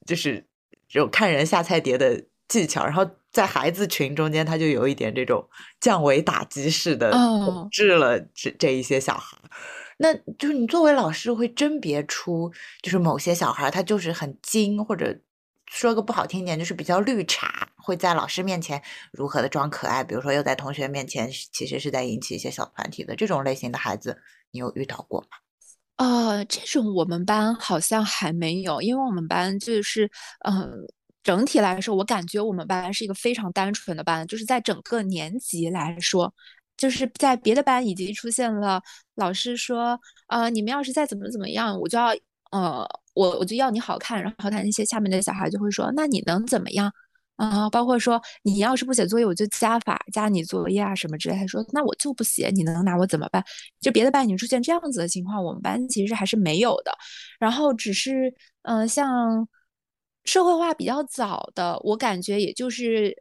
[0.07, 0.47] 就是
[0.89, 5.47] 这种看人下菜碟的技巧，然后在孩子群中间，他就有一点这种
[5.81, 9.37] 降维打击式的统治了这这一些小孩。
[9.99, 12.51] 那就是你作为老师会甄别出，
[12.83, 15.19] 就是某些小孩他就是很精或者。
[15.75, 24.17] 说个不好听点，就是比较绿茶，会在老师面前如何的装可爱，比如说又在同学面前，其实是在引起一些小团体的这种类型的孩子，
[24.51, 25.27] 你有遇到过吗？
[25.97, 30.11] 呃，这种我们班好像还没有，因为我们班就是，
[30.47, 30.71] 嗯，
[31.23, 36.33] 整体来说，我感觉我们班是一个非常单纯的班，就是在整个年级来说，
[36.77, 38.81] 就是在别的班已经出现了
[39.17, 42.09] 老师说，呃，你们要是再怎么怎么样，我就要，
[42.51, 42.87] 呃。
[43.15, 46.91] 我我就要你好看，然后他那些下面的小孩就会说，那你能怎么样
[47.51, 47.69] 啊？
[47.71, 51.37] 包括说你要是不写作业，我就加法加你作业啊什么之类。
[51.37, 53.43] 他说那我就不写，你能拿我怎么办？
[53.81, 56.93] 就别的班已经出现这样子的情况，我们班其实还是没有的。
[57.39, 59.47] 然后只是嗯，像
[60.25, 63.15] 社会化比较早的，我感觉也就是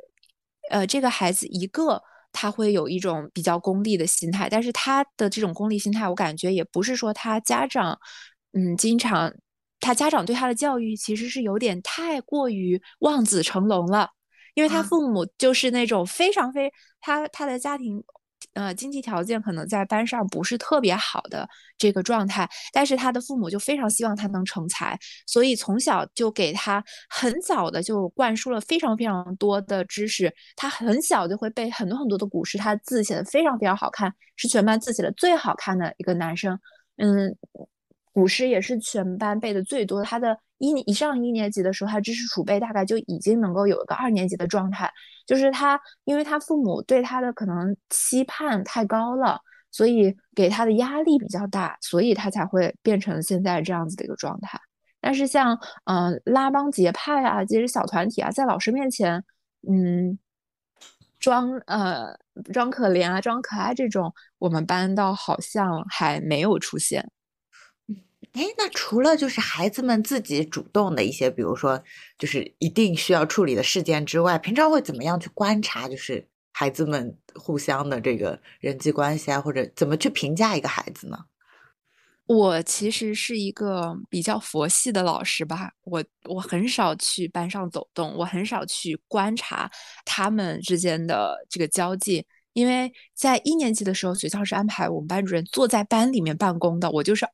[0.70, 8.00] 呃这个孩子一个他会有一种比较功利的心态，但是他的这种功利心态，我感觉也不是说他家长
[8.54, 9.34] 嗯经常。
[9.82, 14.10] 他家长对他的教育其实是有点太过于望子成龙了，
[14.54, 18.02] 因为他父母就是那种非常非他他的家庭。
[18.54, 30.34] 呃，经济条件可能在班上不是特别好的这个状态，但是他的父母就非常希望他能成才，所以从小就给他很早的就灌输了非常非常多的知识。
[30.58, 36.60] 他很小就会背很多很多的古诗，他字写的非常非常好看，是全班字写的最好看的一个男生。
[36.98, 37.38] 嗯。
[38.14, 40.04] 古诗也是全班背的最多。
[40.04, 44.92] 他的一一上一年级的时候，他知识储备大概就已经能够有一个二年级的状态。
[45.26, 49.40] 就是他，因为他父母对他的可能期盼太高了，
[49.72, 54.60] 所以给他的压力比较大，所以他才会变成现在这样子的一个状态。
[55.00, 59.24] 但是像嗯拉帮结派啊，其实小团体啊，在老师面前，
[59.68, 60.20] 嗯，
[61.18, 62.14] 装呃
[62.52, 67.10] 装可怜啊，装可爱这种，我们班倒好像还没有出现。
[68.34, 71.84] 哎，那除了就是孩子们自己主动的一些，比如说
[72.18, 81.18] 就是一定需要处理的事件之外，平常会怎么样去观察，就是孩子们互相的这个人际关系啊，或者怎么去评价一个孩子呢？
[82.26, 89.70] 我其实是一个比较佛系的老师吧，我我很少去班上走动，我很少去观察
[90.06, 97.28] 他们之间的这个交际，因为在一年级的时候，学校是安排我们班主任坐在班里面办公的，我就是。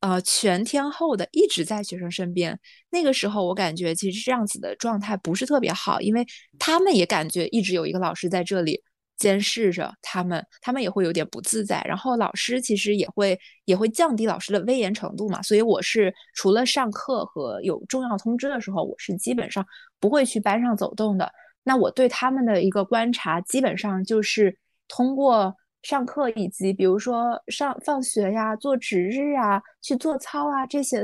[0.00, 2.58] 呃，全天候的一直在学生身边。
[2.90, 6.24] 那个时候，我感觉其实这样子的状态不是特别好，因为
[6.58, 8.82] 他们也感觉一直有一个老师在这里
[9.16, 11.82] 监视着他们，他们也会有点不自在。
[11.86, 15.42] 然后老师其实也会也会降低老师的威严程度嘛。
[15.42, 19.66] 所以我是除了上课和有重要通知的时候，我是基本上
[19.98, 21.32] 不会去班上走动的。
[21.64, 25.56] 那我对他们的一个观察，基本上就是通过。
[25.86, 31.00] 上课以及比如说上放学呀、做值日啊、去做操啊这些，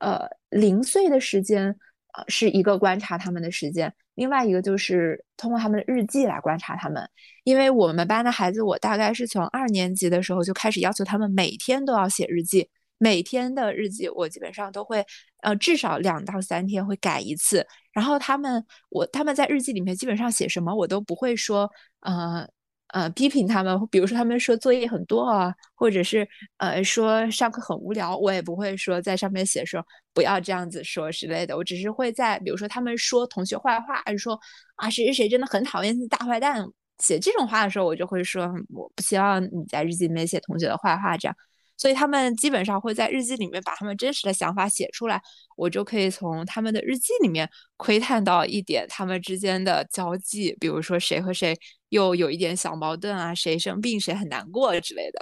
[0.00, 1.64] 呃零碎的时间，
[2.12, 3.92] 呃是一个观察他们的时间。
[4.14, 7.02] 另外一个就是通过他们的日记来观察他们，
[7.42, 15.04] 因为我们班的孩子，我大概是从二年级的时候就开始要求他们每天都要写日记，每天的日记我基本上都会，
[15.42, 17.66] 呃至少两到三天会改一次。
[17.92, 21.68] 然后他们我他们在日记里面基本上写什么，我都不会说，
[22.02, 22.48] 呃。
[22.92, 31.56] 呃，批评他们，比如说他们说作业很多啊，或者是呃说上课很无聊，我也不会说在上面写说不要这样子说之类的。
[31.56, 34.38] 我只是会在比如说他们说同学坏话，还是说
[34.76, 36.66] 啊谁谁谁真的很讨厌大坏蛋，
[36.98, 41.36] 写这种话的时候，我就会说我不希望你在日记里面写同学的坏话，这样。
[41.76, 45.22] 所以他们基本上会在日记里面把他们真实的想法写出来，
[45.56, 47.48] 我就可以从他们的日记里面
[47.78, 51.56] 窥探到一点他们之间的交际，比如说谁和谁
[51.90, 55.20] 又有一点小矛盾啊，谁生病谁很难过之类的。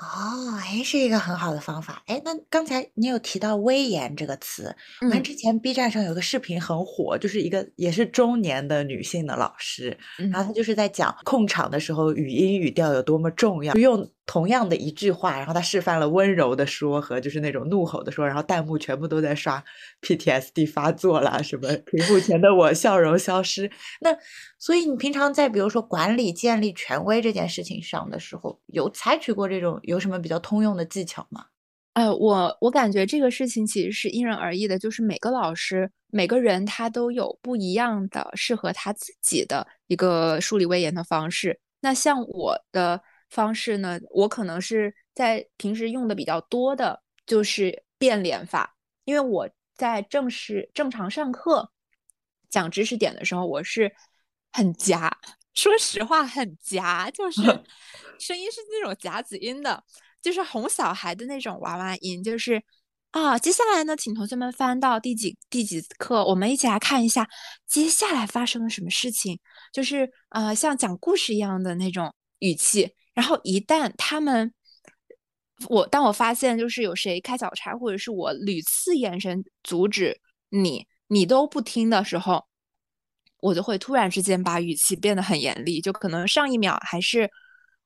[0.00, 2.02] 哦，哎，是一个很好的方法。
[2.06, 9.96] 哎，那刚才你有提到“威严”这个词，我看之前 B 站上有个视频很火，就是一个也是中年的女性的老师，
[10.32, 14.10] 然后她就是在讲控场的时候语音语调有多么重要，用。
[14.24, 19.62] 同样的一句话，然后她示范了温柔的说和就是那种怒吼的说，然后弹幕全部都在刷
[20.00, 23.68] PTSD 发作了，什么屏幕前的我笑容消失。
[24.00, 24.16] 那
[24.62, 31.46] 所以你平常在比如说管理建立权威这件事情上的时候，有采取过这种有什么比较通用的技巧吗？
[31.94, 41.58] 呃，我我感觉这个事情其实是因人而异的，就是每个老师每个人他都有不一样的适合他自己的一个树立威严的方式。
[41.80, 43.02] 那像我的。
[43.32, 43.98] 方式呢？
[44.10, 48.76] 我可能是在平时用的比较多的，就是变脸法。
[49.06, 51.70] 因为我在正式正常上课
[52.50, 53.90] 讲知识点的时候，我是
[54.52, 55.10] 很夹，
[55.54, 57.42] 说实话很夹，就 是
[58.18, 59.82] 声音是那种夹子音的，
[60.20, 62.62] 就是哄小孩的那种娃娃音，就是
[63.10, 63.38] 啊。
[63.38, 67.28] 接下来呢，请同学们翻到第几第几课，我们一起来看一下
[67.66, 69.38] 接下来发生了什么事情，
[69.72, 72.94] 就是呃，像讲故事一样的那种语气。
[73.14, 74.54] 然后一旦他们，
[75.68, 82.46] 我当我发现就是有谁开小差，或者是我屡次眼神阻止你，你都不听的时候，
[83.42, 85.80] 我就会突然之间把语气变得很严厉。
[85.80, 87.28] 就可能上一秒还是，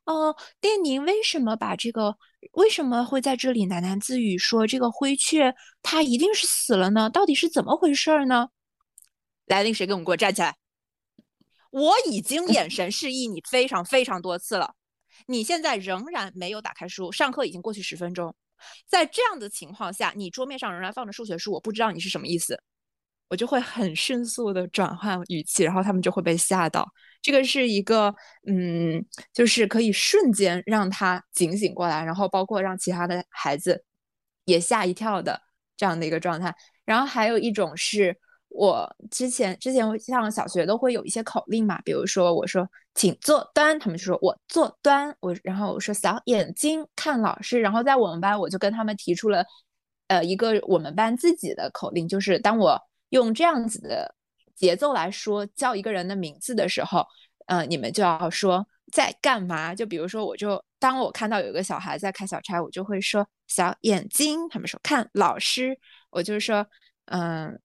[0.05, 2.15] 哦，店宁为什么把这个
[2.53, 7.09] 为什么会在这里喃喃自语说这个灰雀它一定是死了呢？
[7.11, 8.49] 到底是怎么回事呢？
[9.47, 10.57] 来，令谁给我们给我站起来！
[11.71, 14.75] 我已经 眼神示意你非常非常多次了。
[15.27, 18.35] 你现在仍然没有打开书，上课已经过去十分钟，
[18.87, 22.63] 在这样的情况下，你桌面上仍然放着数学书，我不知道你是什么意思，
[23.29, 26.87] 我就会很迅速的转换语气，然后他们就会被吓到。
[27.23, 28.15] 这个是一个，
[28.47, 33.85] 嗯，就是可以瞬间让他警醒过来，然后包括让其他的孩子
[34.45, 35.41] 也吓一跳的
[35.77, 36.55] 这样的一个状态。
[36.85, 38.17] 然后还有一种是
[38.49, 49.45] 我之前之前上小学都会有一些口令嘛，比如说我说请坐端，他们就说我坐端，我然后我说小眼睛看老师，然后在我们班我就跟他们提出了
[50.07, 52.81] 呃一个我们班自己的口令，就是当我
[53.11, 54.15] 用这样子的
[54.55, 57.07] 节奏来说叫一个人的名字的时候，
[57.47, 59.75] 呃你们就要说在干嘛？
[59.75, 65.79] 就比如说我就当我看到有一个小孩在开小差，我就会说小眼睛，他们说看老师。
[66.11, 66.67] 我就是说，
[67.07, 67.61] 嗯，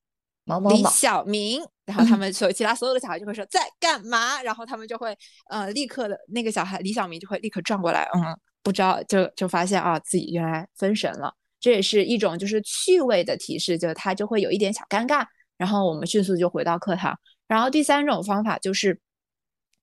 [0.70, 5.18] 李小明，然后他们所，其他所有的小孩就会说在干嘛，然后他们就会，
[5.50, 15.26] 呃，立刻的那个小孩李小明就会立刻转过来，嗯，不知道就就发现啊，自己原来分神了，这也是一种就是趣味的提示，就是他就会有一点小尴尬，
[15.58, 17.18] 然后我们迅速就回到课堂。
[17.48, 19.00] 然后第三种方法就是，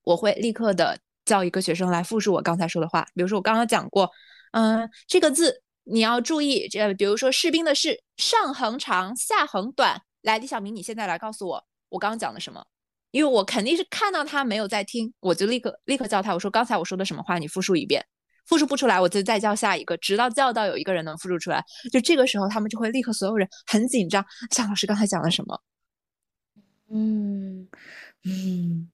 [0.03, 4.11] 我会立刻的叫一个学生来复述我刚才说的话，比如说我刚刚讲过，
[4.53, 5.63] 嗯，这个字。
[5.91, 10.03] 你要注意，这比如说士兵的士上横长，下横短。
[10.21, 12.63] 来，李小明，你现在来告诉我，我刚刚讲的什么？
[13.11, 18.05] 因为我肯定是看到他没有在听，我就立刻立刻叫他，我说刚才我说的什么话，你复述一遍。
[18.49, 21.63] 复述不出来，我就再叫下一个，直到叫到有一个人能复述出来。
[21.93, 25.61] 就这个时候，他们就会立刻所有人很紧张，夏老师刚才讲了什么？
[26.91, 27.69] 嗯
[28.25, 28.89] 嗯，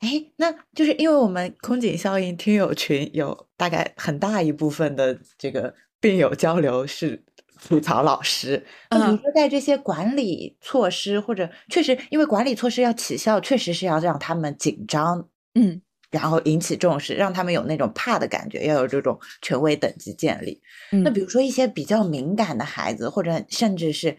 [0.00, 5.74] 哎，那就是因为我们空警效应听友群有大概很大一部分的这个。
[5.98, 7.24] 病友交流是
[7.64, 20.60] 吐槽老师，那比如说在这些管理措施或者确实因为管理措施要起效，确实是要让他们紧张，嗯，然后引起重视，让他们有那种怕的感觉，要有这种权威等级建立。
[21.04, 24.16] 那比如说一些比较敏感的孩子，或者甚至是。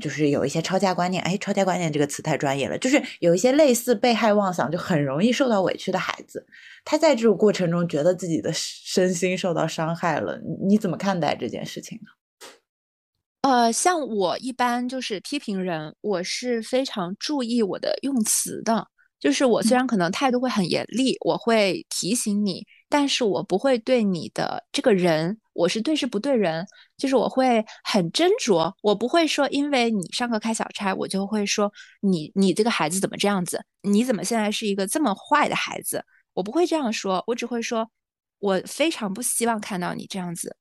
[0.00, 2.76] 就是有一些抄家观念，哎，抄家观念这个词太专业了。
[2.76, 6.44] 就是有一些类似被害妄想，就很容易受到委屈的孩子，
[6.84, 10.40] 他在这种过程中觉得自己的身心受到伤害了。
[10.66, 12.10] 你怎么看待这件事情呢？
[13.42, 18.88] 呃，像我一般就是批评人，我是非常注意我的用词的。
[19.20, 25.38] 就是我虽然可能态度会很严厉，我会提醒你，但是我不会对你的这个人。
[25.54, 33.64] 我是对事不对人，就是我会很斟酌，我不会说因为你上课开小差，我就会说你你这个孩子怎么这样子？
[33.82, 36.04] 你怎么现在是一个这么坏的孩子？
[36.32, 37.88] 我不会这样说，我只会说，
[38.40, 40.56] 我非常不希望看到你这样子，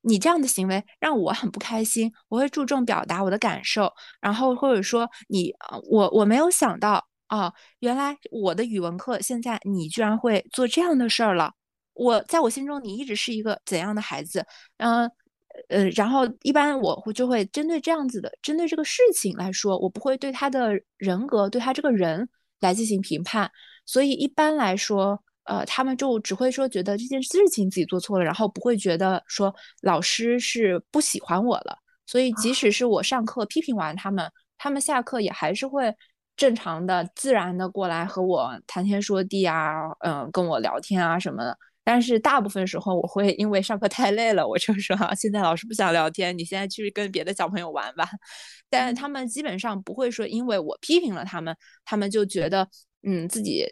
[0.00, 2.12] 你这样的行为让我很不开心。
[2.28, 5.54] 我会注重表达我的感受，然后或者说你，
[5.88, 11.50] 我我没有想到啊，原来我的语文课现在你居然会做这样的事儿了。
[11.94, 14.46] 我在我心中，你一直是一个怎样的孩子？
[14.76, 15.10] 嗯，
[15.68, 22.28] 呃，然后一般我会就会针对这样子的，针对这个事情来说，我不会对他的人格，对他这个人
[22.60, 23.50] 来进行评判。
[23.84, 31.76] 所以一般来说，呃，他们就只会说觉得这件事情自己做错了，然后不会觉得说老师是不喜欢我了。
[32.06, 35.92] 所以即使是我上课批评完他们，他们下课也还是会
[36.36, 41.56] 正常的、自然的过来和我谈天说地啊，嗯，跟我聊天啊什么的。
[41.86, 48.08] 但是大部分时候，我会因为上课太累了，我就说现在老师不想聊天，你现在去跟别的小朋友玩吧。
[48.70, 51.54] 但他们基本上不会说，因为我批评了他们，
[51.84, 52.66] 他们就觉得
[53.02, 53.66] 嗯自己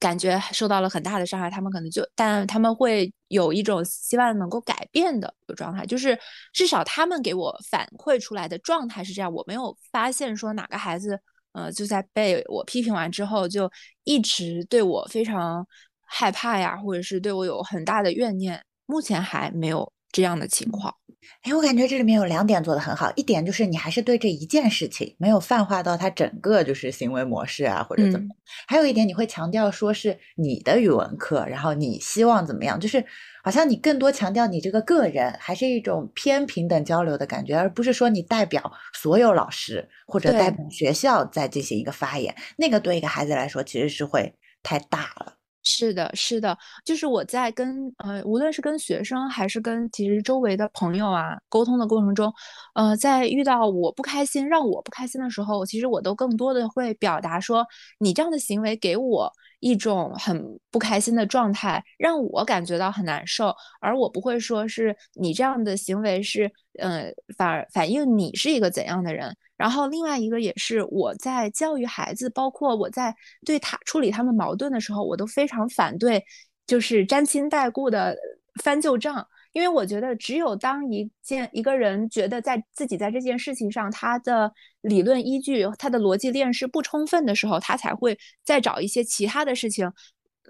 [0.00, 1.48] 感觉受到了很大的伤害。
[1.48, 6.18] 他们可能就，但他们会有一种希望能够改变的状态，就是
[6.52, 9.32] 至少他们给我反馈出来的状态是这样。
[9.32, 11.20] 我没有发现说哪个孩子，
[11.52, 13.70] 呃，就在被我批评完之后，就
[14.04, 15.66] 一直对我非常。
[16.12, 20.94] 害怕呀，或者是对我有很大的怨念，目前还没有这样的情况。
[21.42, 28.26] 哎，我感觉这里面有两点做得很好，一点就是你还是对这一件事情没有泛化到它整个就是行为模式啊，或者怎么。
[28.66, 33.02] 还有一点，你会强调说是你的语文课，然后你希望怎么样，就是
[33.42, 42.34] 好像你更多强调你这个个人，还是一种偏平等交流的感觉，而不是说你代表所有老师或者代表学校在进行一个发言。
[42.56, 45.39] 那个对一个孩子来说其实是会太大了。
[45.72, 52.32] 是的，是的，就是我在跟呃，无论是跟学生还是跟其实周围的朋友啊沟通的过程中，
[52.74, 57.64] 呃，在遇到我不开心、让我不开心的时候，其实我都更多的会表达说，
[57.98, 66.50] 你这样的行为给我一种很不开心的状态，让我感觉到很难受，而我不会说是你这样的行为是，
[66.80, 69.36] 呃，反反映你是一个怎样的人。
[69.60, 76.24] 然后另外一个也是我在教育孩子，包括我在对他处理他们矛盾的时候，我都非常反对，
[76.66, 78.16] 就是沾亲带故的
[78.64, 79.26] 翻旧账。
[79.52, 84.50] 因为我觉得，只有当一件一个人觉得在自己在这件事情上他的
[84.80, 89.92] 理论依据、他的逻辑链是不充分的时候，他才会再找一些其他的事情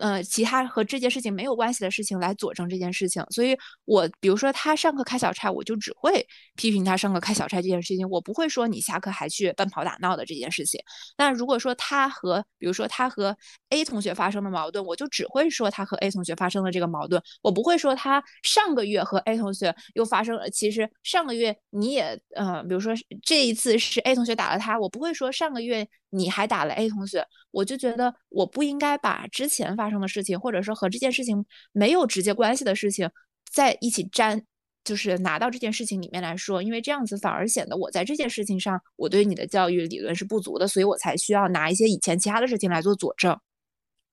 [0.00, 6.26] 呃，其他和这件事情没有关系的事情来佐证这件事情，所以我比如说他上课开小差，我就只会
[6.56, 10.80] 批评他上课开小差这件事情，我不会说你下课还去奔跑打闹的这件事情。
[11.18, 13.36] 那如果说他和比如说他和
[13.68, 20.48] A 同学发生的矛盾，我就只会说他和 A 同学发生的这个矛盾，我不会说他上个月和 A 同学又发生了。
[20.50, 33.10] 其实上个月你也呃，比如说这一次是 A 同学打了他，我不会说上个月你还打了 A 同学，我就觉得我不应该把之前发生的事情，或者说和这件事情没有直接关系的事情，
[33.52, 34.42] 在一起粘，
[34.84, 43.32] 就是拿到这件事情里面来说，因为这样子反而显得我在这件事情上，我对你的教育理论是不足的，所以我才需要拿一些以前其他的事情来做佐证。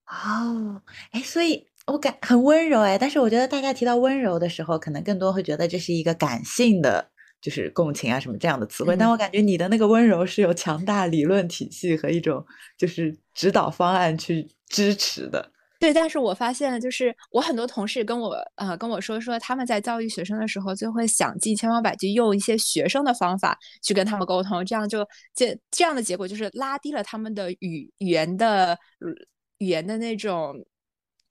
[0.07, 7.11] 哦，哎，所以我感很温柔哎，但是我觉得大家提到温柔的时候，可能更多会觉得这是一个感性的，
[7.41, 12.45] 就是共情啊什么这样的词汇，但我感觉你的那个温柔是有强大理论体系和一种
[12.77, 15.51] 就是指导方案去支持的。
[15.79, 28.77] 对，但是我发现，就是我很多同事跟我呃跟我说说，他们在教育学生的时候，就会想尽千方百计用一些学生的方法去跟他们沟通，这样就这这样的结果就是拉低了他们的语语言的
[29.59, 30.55] 语言的那种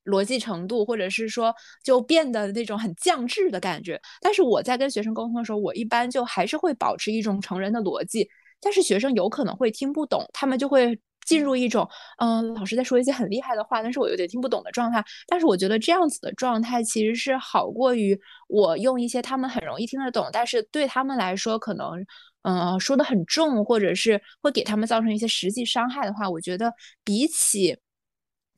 [0.05, 4.01] 逻辑程度，或者是说就变得那种很降智的感觉。
[4.21, 8.29] 但是我在跟学生沟通的时候，我一般就还是会保持一种成人的逻辑，
[8.61, 10.97] 但是学生有可能会听不懂，他们就会。
[11.27, 11.87] 进入一种，
[12.19, 15.05] 嗯，老师在说一些很厉害的话，但是我有点听不懂的状态。
[15.27, 18.19] 但是我觉得这样子的状态其实是好过于
[18.49, 22.07] 我用一些他们很容易听得懂，但是对他们来说可能，
[22.43, 26.73] 嗯，说的很重，或者是会给他们造成一些实际伤害的话，我觉得
[27.05, 27.77] 比起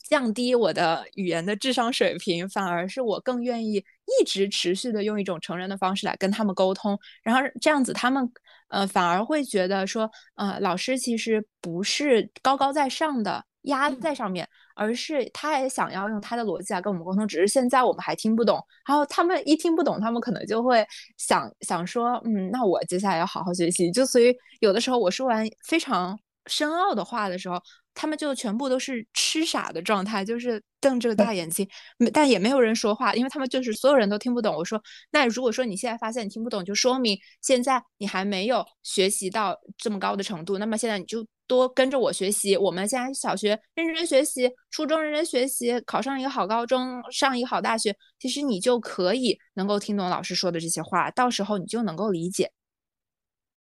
[0.09, 8.31] 降低我的语言的智商水平，反而是我更愿意一直持续的用一种成人的方式来跟他们沟通，然后这样子他们。
[8.71, 14.47] 呃，反而会觉得说，呃，老师其实不是高高在上的压在上面，
[14.77, 18.63] 而是他也想要用他的逻辑来跟我们沟通，只是现在我们还听不懂。
[18.87, 20.87] 然后他们一听不懂，他们可能就会
[21.17, 23.91] 想想说，嗯，那我接下来要好好学习。
[23.91, 26.19] 就所以有的时候我说完非常
[26.49, 27.63] 深奥的话的时候。
[28.01, 31.69] 他们就全部都是痴傻的状态，就是瞪着个大眼睛，
[32.15, 34.55] 但也没有人说话，因为他们就是所有人都听不懂。
[34.55, 34.81] 我说，
[35.11, 40.59] 那如果说你现在发现你听不懂，就说明现在你还没有学习到这么高的程度。
[40.59, 42.57] 那么现在你就多跟着我学习。
[42.57, 52.53] 我们现在小学认真学习，初中认真学习，考上一个好高中，上一个好大学，其实你就可以能够听懂老师说的这些话，到时候你就能够理解。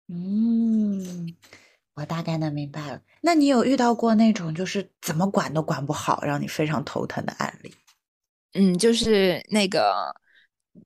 [0.07, 1.36] 嗯。
[1.95, 3.01] 我大概能明白了。
[3.21, 7.73] 那你有遇到过那种就是怎么管都管不好，让你非常头疼的案例？
[8.53, 10.13] 嗯，就是那个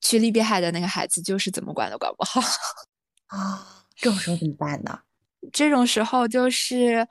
[0.02, 2.42] 去利比海的那个孩子，就是怎么管都管不好
[3.28, 3.86] 啊。
[3.96, 5.00] 这种时候怎么办呢？
[5.52, 7.08] 这种时候就是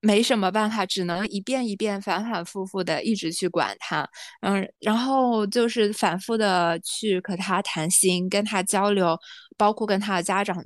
[0.00, 4.08] 没什么办法，只能一遍一遍、反反复复的一直去管他。
[4.40, 9.18] 嗯，然后就是反复的去和他谈心，跟他交流，
[9.56, 10.64] 包括跟他的家长。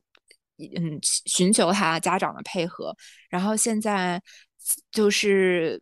[0.77, 2.95] 嗯，寻求他家长的配合，
[3.29, 4.21] 然后现在
[4.93, 5.81] 就是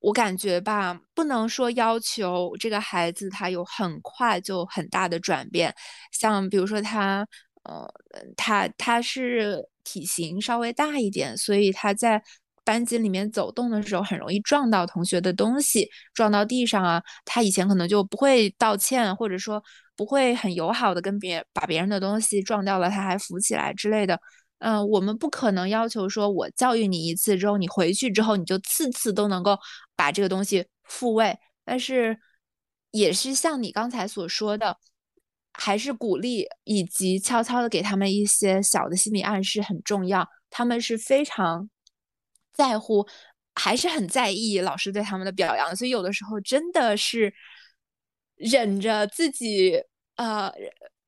[0.00, 5.74] 我感觉吧，不能说要求这个孩子他有很快就很大的转变，
[6.12, 7.26] 像比如说他，
[7.64, 7.88] 呃，
[8.36, 12.22] 他他是体型稍微大一点，所以他在
[12.64, 19.62] 班级里面走动的时候很容易撞到同学的东西，撞到地上啊，他以前可能就不会道歉，或者说。
[19.96, 24.18] 不会很友好的跟别把别人的东西撞掉了，他还扶起来之类的。
[24.58, 29.58] 嗯，我们不可能要求说，我教育你一次之后，你回去之后你就次次都能够
[29.96, 31.36] 把这个东西复位。
[31.64, 32.16] 但是，
[32.92, 34.76] 也是像你刚才所说的，
[35.52, 40.26] 还是鼓励以及悄悄的给他们一些小的心理暗示很重要。
[40.48, 41.68] 他们是非常
[42.52, 43.06] 在乎，
[43.54, 47.34] 还是很在意老师对他们的表扬，所以有的时候真的是。
[48.42, 49.80] 忍着自己，
[50.16, 50.52] 呃，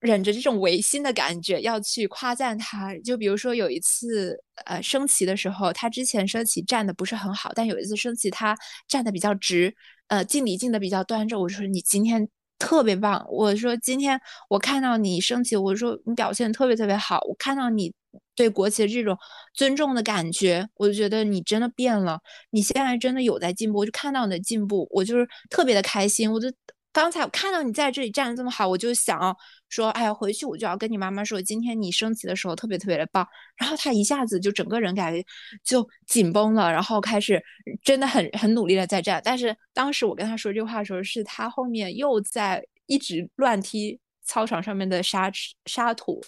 [0.00, 2.94] 忍着这种违心的感觉，要去夸赞他。
[2.98, 8.56] 就比如说有一次，呃，升旗的时候，他之前升旗站的不是很好，但有一次升旗他
[8.86, 9.74] 站的比较直，
[10.08, 11.40] 呃，敬礼敬的比较端正。
[11.40, 12.28] 我说你今天
[12.58, 17.92] 特别棒，我说今天我看到你升旗，我说你表现特别特别好，我看到你
[18.36, 19.16] 对国旗的这种
[19.54, 22.20] 尊重的感觉，我就觉得你真的变了，
[22.50, 26.48] 你现在真的有在进步，我就看到你的进步，我就是特别的开心，我就。
[26.94, 29.36] 刚才我看到你在这里站的这么好，我就想
[29.68, 33.26] 说，哎呀，回去我就要跟你妈妈说，今天你升旗的时候特别特别的棒。
[33.56, 35.26] 然后他一下子就整个人感觉
[35.64, 37.42] 就紧绷了，然后开始
[37.82, 39.20] 真的很很努力的在站。
[39.24, 45.28] 但是当时我跟他说这话的时候，是他后面又在一直乱踢操场上面的沙
[45.66, 46.22] 沙土，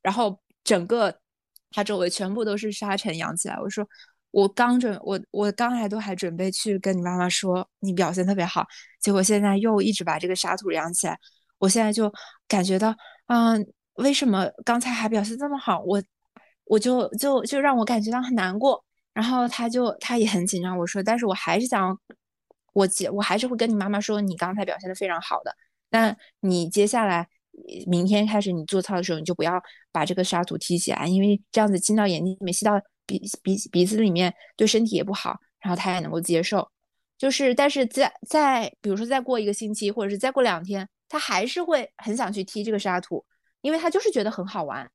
[0.00, 1.20] 然后整个
[1.70, 3.58] 他周围全部都是沙尘扬起来。
[3.60, 3.86] 我说。
[4.38, 8.64] 我刚准我我刚才都还准备去跟你妈妈说你表现特别好，
[9.00, 11.18] 结果现在又一直把这个沙土扬起来，
[11.58, 12.12] 我现在就
[12.46, 12.94] 感觉到，
[13.26, 16.00] 嗯，为什么刚才还表现这么好，我
[16.66, 18.84] 我就就就让我感觉到很难过。
[19.12, 21.98] 然后他就他也很紧张，我说，但是我还是想，
[22.74, 25.52] 我姐我还是会跟你妈妈说，你刚才表现的非常好的，
[25.90, 27.26] 但你接下来
[27.88, 29.60] 明天开始你做操的时候，你就不要
[29.90, 35.36] 把这个沙土提起来，因为这样子进到眼睛里面，吸到鼻鼻鼻子里面，对身体也不好。
[35.58, 36.70] 然后他也能够接受，
[37.18, 43.24] 就是，但是在在比如说再过一个星期，或者是再过两天，他还是会很想去踢这个沙土，
[43.62, 44.88] 因为他就是觉得很好玩。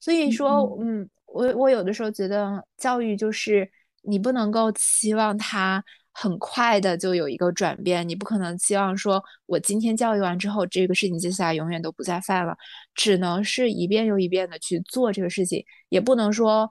[0.00, 1.08] 所以说，嗯。
[1.30, 12.56] 我我有的时候觉得教育就是你不能够期望他很快的就有一个转变，你不可能期望说我今天教育完之后这个事情接下来永远都不再犯了，
[12.94, 16.66] 只能是一遍又一遍的去做这个事情，也不能说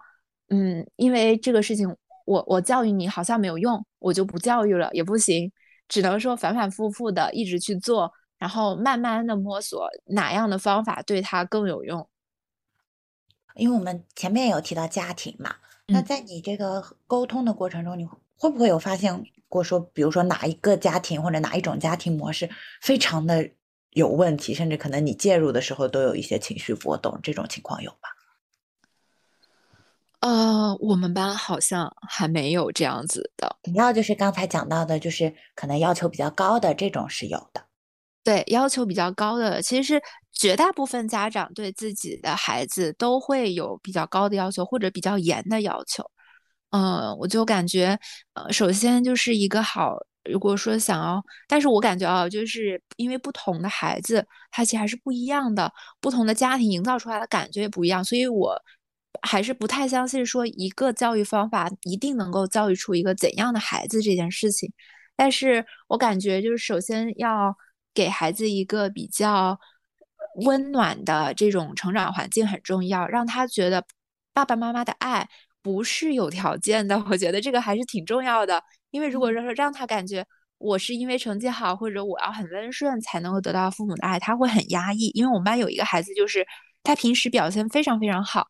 [0.50, 1.94] 嗯，因为这个事情
[2.26, 5.52] 我我教育你好像没有用，我就不教育了也不行，
[5.88, 12.08] 只能说反反复复的一直去做，然后慢慢的摸索哪样的方法对他更有用。
[13.56, 15.56] 因为我们前面有提到家庭嘛，
[15.88, 22.50] 那在你这个沟通的过程中，你会不会有发现过说，比如说哪一个家庭或者哪一种家庭模式
[22.82, 23.50] 非常的
[23.92, 28.10] 有问题，甚至可能你介入的时候都有一些情绪波动，这种情况有吗？
[30.28, 37.64] 呃，我们班好像还没有这样子的，主要就是刚才讲到的，就是可能要求比较高的这种是有的。
[38.26, 40.02] 对，要求比较高的，其实是
[40.34, 46.04] 绝大部分家长对自己的孩子都会有比较高的要求，或者比较严的要求。
[46.72, 47.98] 嗯，我就感觉，
[48.34, 49.96] 呃，首先就是一个好，
[50.30, 55.72] 如果说想要，但是我感觉啊，就是因为不同的孩子，他其实还是不一样的，
[56.02, 58.62] 不同的家庭营造出来的感觉也不一样，所以我
[59.22, 64.72] 还是不太相信说一个教育方法一定能够教育出一个怎样的孩子这件事情。
[65.16, 67.56] 但是我感觉就是首先要。
[67.94, 69.60] 给孩子一个比较
[70.46, 73.84] 温暖的这种成长环境很重要，让他觉得
[74.34, 75.28] 爸爸妈妈的爱
[75.64, 77.04] 不是有条件的。
[77.10, 80.24] 我觉得这个还是挺重要的，因为如果说让他感觉
[80.60, 85.10] 我是因为成绩好或者我要很温顺才能够得到父母的爱，他会很压抑。
[85.16, 86.46] 因为我们班有一个孩子，就是
[86.84, 88.46] 他平时表现非常非常好，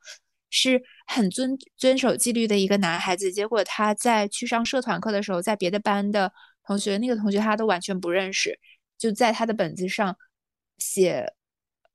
[0.49, 6.31] 是很遵遵守纪律的一个男孩子，结果他在去上社团课的时候，在别的班的
[6.65, 8.59] 同学，那个同学他都完全不认识。
[8.97, 10.17] 就在他的本子上
[10.77, 11.31] 写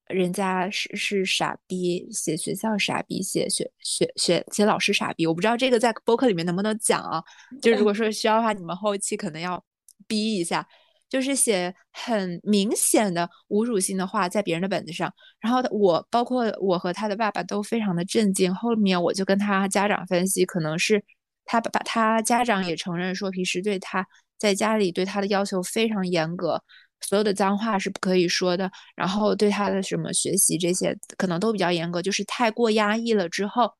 [0.07, 5.27] 人家是是傻逼，写学校傻逼，写学学学写老师傻逼。
[5.27, 7.23] 我不知道这个在播客里面能不能讲啊？
[7.61, 9.65] 就如果说需要的话，你们后期可能要
[10.07, 10.67] 逼一下，
[11.13, 15.13] 就是写很明显的侮辱性的话在别人的本子上。
[15.41, 18.55] 然后我包括我和他的爸爸都非常的震惊。
[18.55, 21.05] 后面我就跟他家长分析，可能是
[21.45, 24.07] 他把他家长也承认说，平时对他
[24.39, 26.63] 在家里对他的要求非常严格。
[27.03, 33.71] 所有的脏话是不可以说的，然后对他的什么学习这些可能都比较严格，就是太过压抑了之后，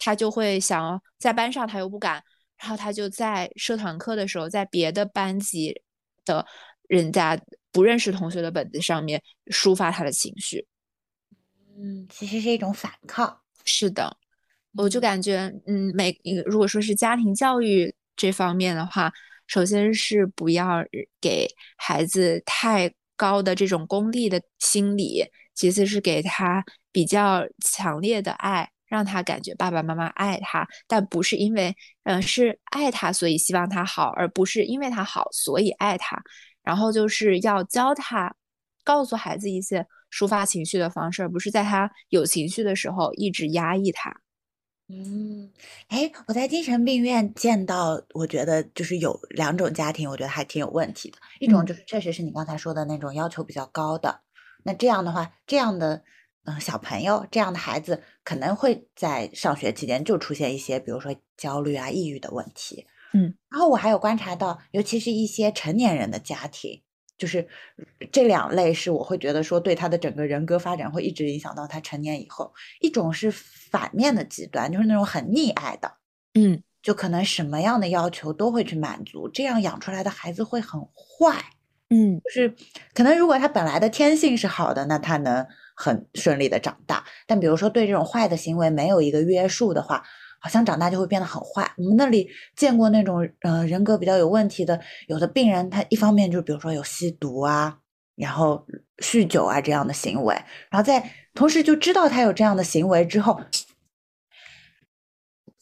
[0.00, 2.20] 他就会想在班上他又不敢，
[2.58, 5.80] 然后他就在社团课的时候，在别的班级
[6.26, 6.44] 的
[6.88, 7.40] 人家
[7.72, 10.66] 不认识同学的本子上面抒发他的情绪。
[11.78, 13.40] 嗯，其实是一种反抗。
[13.64, 14.18] 是的，
[14.74, 16.14] 我就感觉，嗯，每
[16.44, 19.10] 如果说是家庭教育这方面的话。
[19.48, 20.84] 首先是不要
[21.20, 21.46] 给
[21.76, 25.24] 孩子太高的这种功利的心理，
[25.54, 36.18] 其次是给他比较强烈的爱，让他感觉爸爸妈妈爱他，但不是因为，嗯，是爱他所以希望他好，而不是因为他好所以爱他。
[36.62, 38.34] 然后就是要教他，
[38.82, 44.10] 告诉孩子一些抒发情绪的方式，而不是在他有情绪的时候一直压抑他。
[44.88, 45.52] 嗯，
[45.88, 51.18] 哎，我在精神病院见到，我觉得就是有两种家庭，我觉得还挺有问题的。
[51.38, 54.22] 一种就是确实是你刚才说的那种要求比较高的，
[54.62, 56.02] 那这样的话，这样的
[56.46, 62.86] 嗯小朋友，这样的孩子可能会在上学期间就出现一些，比如说焦虑啊、抑郁的问题。
[63.12, 66.82] 嗯，然后我还有观察到，尤其是一些成年人的家庭。
[67.18, 67.48] 就是
[68.12, 72.52] 这两类是我会觉得说对他的整个人格发展会一直影响到他成年以后。
[72.80, 75.90] 一种是反面的极端，就是那种很溺爱的，
[76.34, 81.42] 嗯，就可能什么样的要求都会去满足，这样养出来的孩子会很坏，
[81.88, 82.54] 嗯，就是
[82.92, 85.46] 可能如果他本来的天性是好的，那他能
[85.76, 87.04] 很顺利的长大。
[87.28, 90.02] 但比如说对这种坏的行为没有一个约束的话。
[90.38, 91.72] 好像长大就会变得很坏。
[91.76, 97.78] 我们那里见过那种，呃，人格比较有问题的，有的病人他一方面就比如说有吸毒啊，
[98.14, 98.64] 然后
[98.98, 100.34] 酗酒啊这样的行为，
[100.70, 103.40] 然后在同时就知道他有这样的行为之后，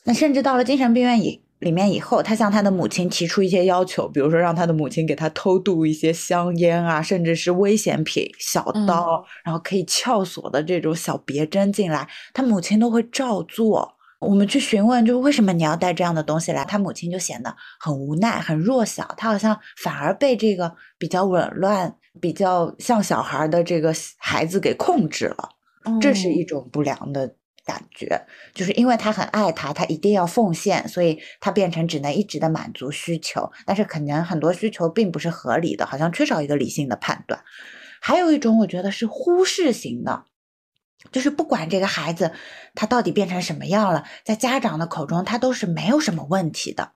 [0.04, 13.96] 那甚至到了精神病院以里面以后，他向他的母亲提出一些要求，比如说让他的母亲给他偷渡一些香烟啊，甚至是危险品、小刀，然后可以撬锁的这种小别针进来，他母亲都会照做。
[14.20, 16.64] 我们去询问，就是为什么你要带这样的东西来？
[16.64, 25.50] 他母亲就显得很无奈、很弱小，他好像反而被这个比较紊乱、比较像小孩的这个孩子给控制了。
[26.00, 27.34] 这是一种不良的
[27.64, 37.40] 感觉，就是因为他很爱他，他一定要奉献，所以他变成只能一直的满足需求，但是可能很多需求并不是合理的，好像缺少一个理性的判断。
[38.00, 40.24] 还有一种，我觉得是忽视型的。
[41.12, 42.32] 就是不管这个孩子
[42.74, 46.92] 他到底变成什么样了，在家长的口中他都是没有什么问题的。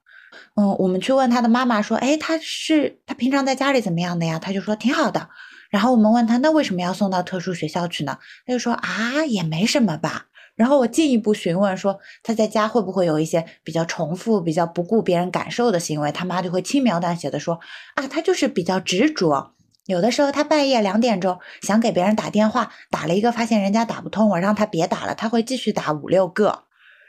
[0.55, 5.29] 嗯，我们去问他的妈妈说：“哎，他是他平常在家里怎么样的呀？”他就说挺好的。
[5.71, 10.27] 然后我们问他：“那为什么要送到特殊学校去呢？”他就说：“啊，也没什么吧。”
[10.59, 17.61] 然后我进一步询问说：“他在家会不会有一些比较重复、比较不顾别人感受的行为？”他妈就会轻描淡写的说
[17.95, 19.55] ：“啊，他就是比较执着。”
[19.87, 26.65] 有的时候，他半夜两点钟想给别人打电话，打了一个，发现人家打不通，我让他别打了，他会继续打五六个，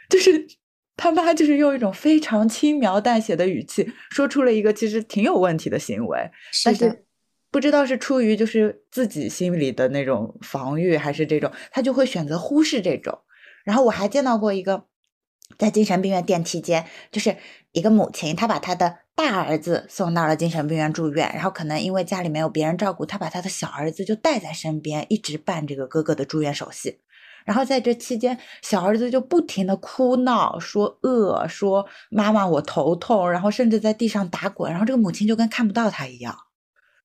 [0.10, 0.48] 就是
[0.96, 6.30] 他妈就是用一种非常轻描淡写的语气说出了一个其实挺有问题的行为，
[6.64, 7.04] 但是
[7.52, 13.18] 不知道是出于就是自己心里的那种防御，还是这种他就会选择忽视这种。
[13.70, 14.86] 然后我还见到过一个
[15.58, 17.38] 在精神病院电梯间，就是
[17.72, 18.98] 一个母亲，她把她的。
[19.20, 27.02] 大儿子送到了精神病院住院，然后可能因为家里没有别人照顾，她把他的小儿子就带在身边，一直办这个哥哥的住院手续。
[27.44, 36.34] 然后在这期间，小儿子就不停的哭闹，说饿，说妈妈我头痛，然后甚至在地上打滚，然后这个母亲就跟看不到他一样，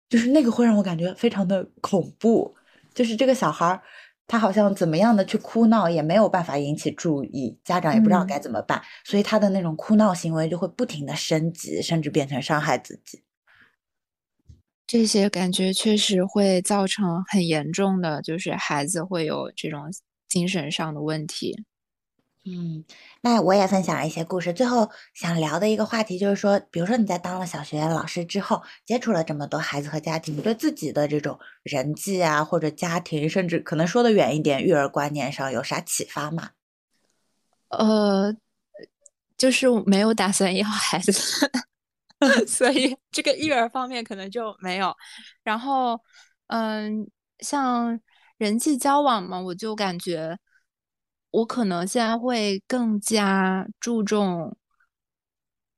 [0.09, 2.55] 就是那个会让我感觉非常的恐怖，
[2.95, 3.83] 就是这个小孩。
[4.27, 13.23] 他好像怎么样的去哭闹也没有办法引起注意，家长也不知道该怎么办，所以他的那种哭闹行为就会不停的升级，甚至变成伤害自己。
[14.87, 19.85] 这些感觉确实会造成很严重的，就是孩子会有这种
[20.29, 21.65] 精神上的问题。
[22.47, 22.85] 嗯，
[23.23, 24.53] 那我也分享了一些故事。
[24.53, 36.51] 最后想聊的一个话题就是说，比如说你在当了小学老师之后，接触了这么多孩子和家庭，你对自己的这种人际啊，或者家庭，甚至可能说的远一点，育儿观念上有啥启发吗？
[37.71, 38.37] 呃，
[39.39, 41.13] 就是没有打算要孩子，
[42.47, 44.95] 所以这个育儿方面可能就没有。
[45.43, 45.99] 然后，
[46.49, 47.99] 嗯，像
[48.37, 50.39] 人际交往嘛，我就感觉。
[51.35, 54.57] 我可能现在会更加注重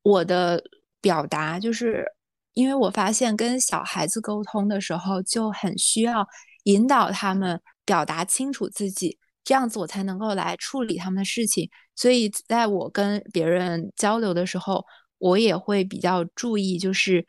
[0.03, 0.63] 我的
[1.01, 2.05] 表达，就是
[2.53, 6.29] 因为我发现跟小孩子沟通的时候就很需要
[6.65, 11.71] 引导他们表达清楚自己，这样子我才能够来处理他们的事情。
[11.95, 14.85] 所以在我跟别人交流的时候，
[15.17, 17.27] 我也会比较注意，就是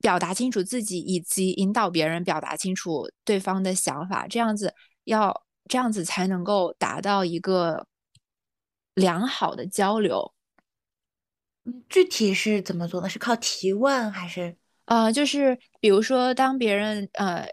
[0.00, 5.45] 表达清楚自己，以及引导别人表达清楚对方的想法，这样子要。
[5.68, 7.86] 这样子才能够达到一个
[8.94, 10.32] 良好的交流。
[11.88, 13.08] 具体是怎么做的？
[13.08, 14.56] 是靠提问还是？
[14.84, 17.44] 呃，就是比如说，当别人呃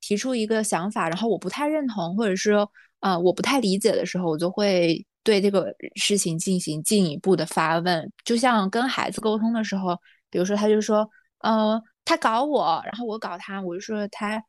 [0.00, 2.52] 提出一个想法，然后我不太认同，或者是
[2.98, 8.12] 呃我不太理解的时候，我就会对这个事情进行进一步的发问。
[8.24, 9.96] 就像跟孩子沟通的时候，
[10.30, 11.08] 比如说他就说，
[11.38, 14.42] 呃，他搞我，然后我搞他，我就说他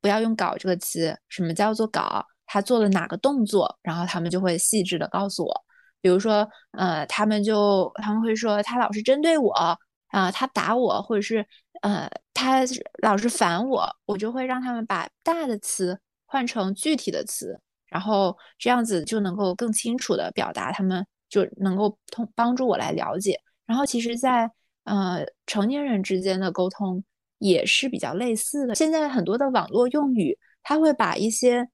[0.00, 2.24] 不要用“搞”这个词，什么叫做“搞”？
[2.48, 5.64] 他做了哪个动作，然后他们就会细致的告诉我。
[6.00, 9.52] 比如说，呃，他们就他们会说他老是针对我
[10.08, 11.46] 啊，他打我，或者是
[11.82, 12.62] 呃，他
[13.02, 23.38] 老是烦我，我就会让他们把大的词换成具体的词，然后这样子就能够更清楚的表达，他们就能够通帮助我来了解。
[23.66, 24.50] 然后其实，在
[24.84, 27.02] 呃成年人之间的沟通
[27.38, 28.74] 也是比较类似的。
[28.74, 31.68] 现在很多的网络用语，他会把一些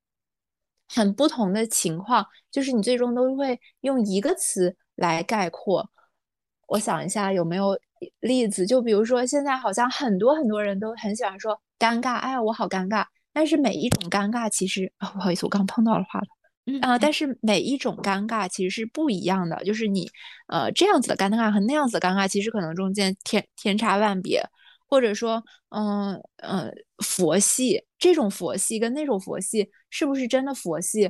[0.95, 5.91] 很不同的情况，就是你最终都会用一个词来概括。
[6.69, 7.77] 我想一下有没有
[8.21, 13.05] 例子，就比如说现在好像很多很多人都很喜欢说尴尬，哎呀我好尴尬。
[13.33, 20.09] 但是每一种尴尬其实啊不好意思，我刚碰到了话筒，啊，但是每一种尴尬其实是不一样的，就是你
[20.47, 24.43] 呃这样子的尴尬和那样子的尴尬，其实可能中间天天差万别。
[24.87, 31.09] 或者说，嗯嗯，佛系这种佛系跟那种佛系是不是真的佛系？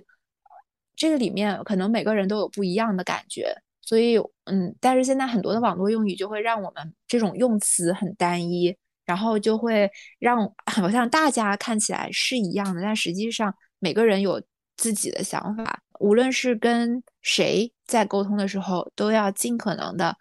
[0.95, 3.57] 这个里面可能每个人都有不一样的感觉。
[3.80, 8.76] 所以，嗯，但是现在很多的网络用语就会让我们这种用词很单一，
[9.07, 14.43] 然后就会让好像大家看起来是一样的，但实际上每个人有
[14.76, 15.80] 自己的想法。
[15.99, 20.14] 无论是跟谁在沟通的时候，都要尽可能的。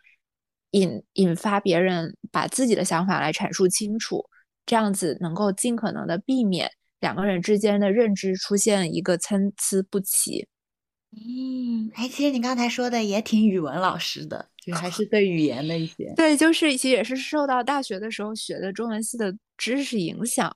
[0.76, 4.26] 引引发别人把自己的想法来阐述清楚，
[4.66, 6.72] 这样子能够尽可能的避免
[7.03, 10.47] 两个人之间的认知出现一个参差不齐。
[11.11, 16.13] 嗯，哎，其实你刚才说的也挺语文老师的，就还是对语言的一些。
[16.15, 20.55] 对，就是其实也是受到大学的时候学的中文系的知识影响，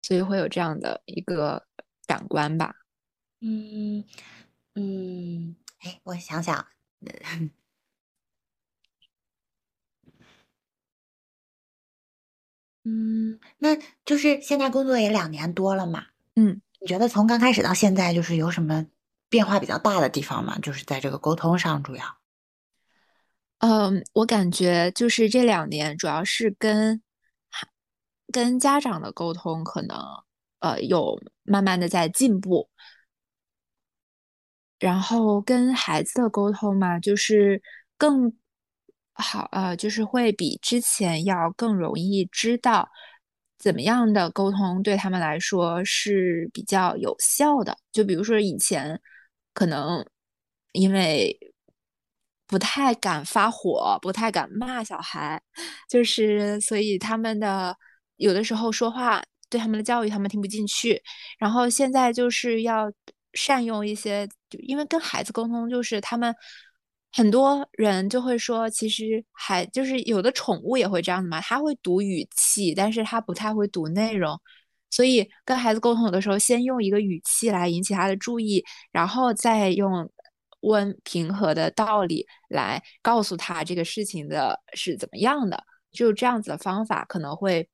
[0.00, 1.62] 所以会有这样的一个
[2.06, 2.74] 感官吧。
[3.42, 4.02] 嗯
[4.74, 6.66] 嗯，哎，我想想。
[12.88, 16.06] 嗯，那就是现在工作也两年多了嘛。
[16.36, 18.86] 嗯，你觉得从刚开始到现在，就是有什么
[19.28, 20.56] 变化比较大的地方吗？
[20.60, 22.04] 就是在这个沟通上，主要。
[23.58, 27.02] 嗯，我感觉就是这两年，主要是跟
[28.32, 29.98] 跟家长的沟通，可能
[30.60, 32.70] 呃有慢慢的在进步。
[34.78, 37.60] 然后跟孩子的沟通嘛，就是
[37.98, 38.32] 更。
[39.18, 42.88] 好，呃，就是会比之前要更容易知道
[43.58, 47.76] 怎么样的沟通对他们来说是比较有效的。
[47.92, 49.00] 就比如说以前
[49.54, 50.04] 可能
[50.72, 51.34] 因为
[52.46, 55.40] 不太敢发火，不太敢骂小孩，
[55.88, 57.76] 就是所以他们的
[58.16, 61.02] 有的时候说话对他们的教育他们听不进去。
[61.38, 62.92] 然后现在就是要
[63.32, 66.34] 善用一些，就因为跟孩子沟通，就是他们。
[67.16, 74.38] 很多人就会说，其实还就是有的宠物也会这样子嘛，它会读语气，但是它不太会读内容。
[74.90, 78.62] 所以跟孩子沟通有的时候，先用一个语气来引起他的注意，
[78.92, 80.10] 然后再用
[80.60, 85.64] 温平和的道理来告诉他这个事情的是怎么样的。
[85.92, 87.66] 就这样子的方法可能会，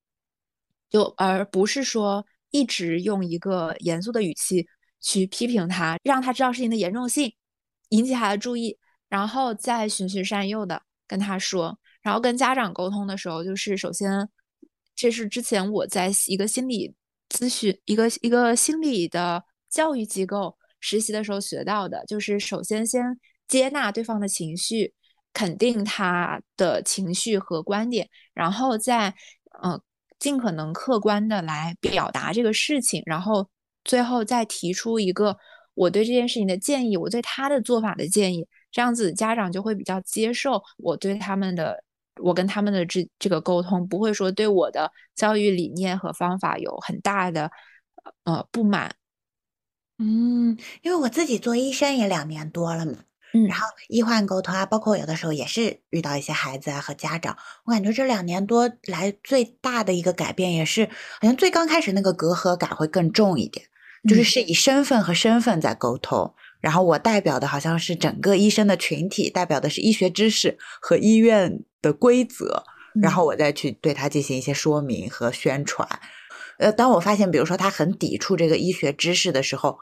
[0.89, 4.69] 就而不是说一直用一个严肃的语气
[5.01, 7.35] 去批评他，让他知道事情的严重性，
[7.89, 8.79] 引起他的注意。
[9.13, 14.27] 然后再循循善诱的跟他说，然后跟家长沟通的时候，就是首先，
[14.97, 16.95] 这是之前我在一个心理
[17.29, 23.05] 咨询、一个一个心理的教育机构实习的时候学到的，就是首先先
[23.47, 24.95] 接纳对方的情绪，
[25.35, 29.15] 肯定他的情绪和观点，然后再
[29.63, 29.79] 嗯
[30.19, 33.47] 尽可能客观的来表达这个事情，然后
[33.85, 35.37] 最后再提出一个
[35.75, 38.49] 我对这件事情的建议，我对他的做法的建议。
[38.73, 41.85] 这样子，家长就会比较接受我对他们的，
[42.21, 47.51] 我跟他们的这这个沟通，不会说对我的教育理念和方法有很大的
[48.25, 48.95] 呃不满。
[49.99, 52.95] 嗯，因为我自己做医生也两年多了嘛，
[53.35, 63.65] 嗯，然后医患沟通啊，包括有的时候也是遇到一些孩子啊和家长，我感觉这两年多来最大的一个改变，也是好像最刚开始那个隔阂感会更重一点，
[64.09, 66.35] 就是是以身份和身份在沟通。
[66.63, 72.63] 然后我代表的好像是整个医生的群体，代表的是医学知识和医院的规则，
[73.03, 75.87] 然后我再去对他进行一些说明和宣传。
[76.59, 79.79] 呃，当我发现，比如说他很抵触这个医学知识的时候，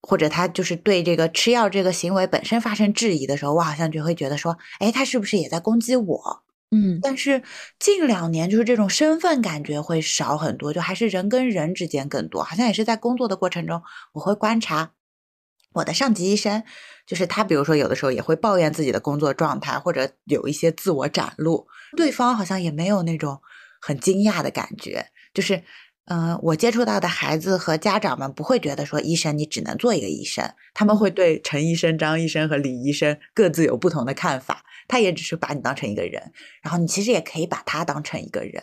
[0.00, 6.44] 或者他就是对这个吃药这个行为本身发生质疑的时候，我好像就会觉得说，哎，他是不是也在攻击我？
[6.70, 7.42] 嗯，但是
[7.80, 13.82] 近两年就是这种身份感觉会少很多，就还是人跟人之间更多，好像也是在工作的过程中，
[14.12, 14.92] 我会观察。
[15.72, 16.62] 我的上级医生，
[17.06, 21.66] 就是他，比如说有的时候也会抱怨自己的工作状态，或者有一些自我展露，
[21.96, 23.40] 对方好像也没有那种
[23.80, 25.06] 很惊讶的感觉。
[25.34, 25.62] 就是，
[26.06, 34.64] 嗯，我接触到的孩子和家长们不会觉得说医生你只能做一个医生，他们会对陈医生、张医生和李医生各自有不同的看法。
[34.88, 38.62] 他也只是把你当成一个人，然后你其实也可以把他当成一个人，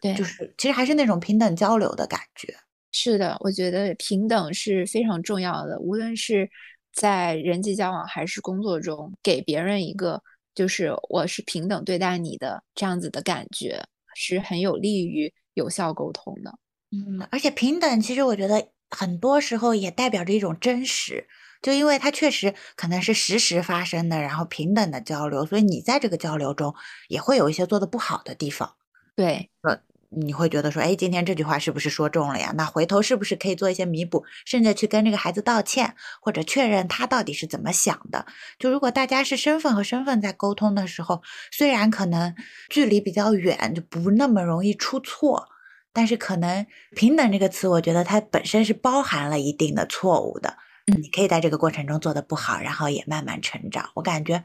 [0.00, 2.56] 对，就是其实还是那种平等交流的感觉。
[2.92, 6.48] 是的，我觉得平等是非常重要的，无论是
[6.92, 10.22] 在人际交往还是工作中，给别人一个
[10.54, 13.84] 就是我是平等对待你的这样子的感觉，
[14.14, 16.58] 是很有利于有效沟通的。
[16.92, 21.26] 嗯，而且平等其实我觉得很多时候也代表着一种真实，
[21.60, 26.74] 就因为它确实可能是实时发生的，然后平等的交流，所以你在这个交流中
[27.08, 28.76] 也会有一些做的不好的地方。
[29.16, 29.80] 对，呃。
[30.10, 32.52] 你会觉得说，哎，今天这句话是不是说中了呀？
[32.56, 38.26] 那回头是不是可以做一些弥补，甚至去跟这个孩子道歉，或者确认他到底是怎么想的？
[38.58, 42.34] 就如果大家是身份和身份在沟通的时候，虽然可能
[42.68, 45.48] 距离比较远，就不那么容易出错，
[45.92, 50.56] 但是可能平等这个词，我觉得它本身是包含了一定的错误的。
[50.86, 53.90] 你可以在这个过程中做的不好，然后也慢慢成长。
[53.94, 54.44] 我感觉。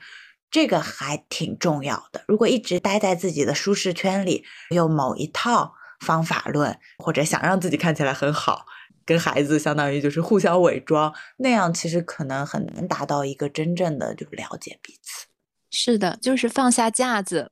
[0.51, 2.23] 这个还挺重要的。
[2.27, 8.65] 如果一直待在自己的舒适圈里，用某一套方法论，或者想让自己看起来很好，
[9.05, 15.27] 跟孩子相当于就是互相伪装，那样其实可能很难达到一个真正的就是了解彼此。
[15.69, 17.49] 是的，就是放下架子，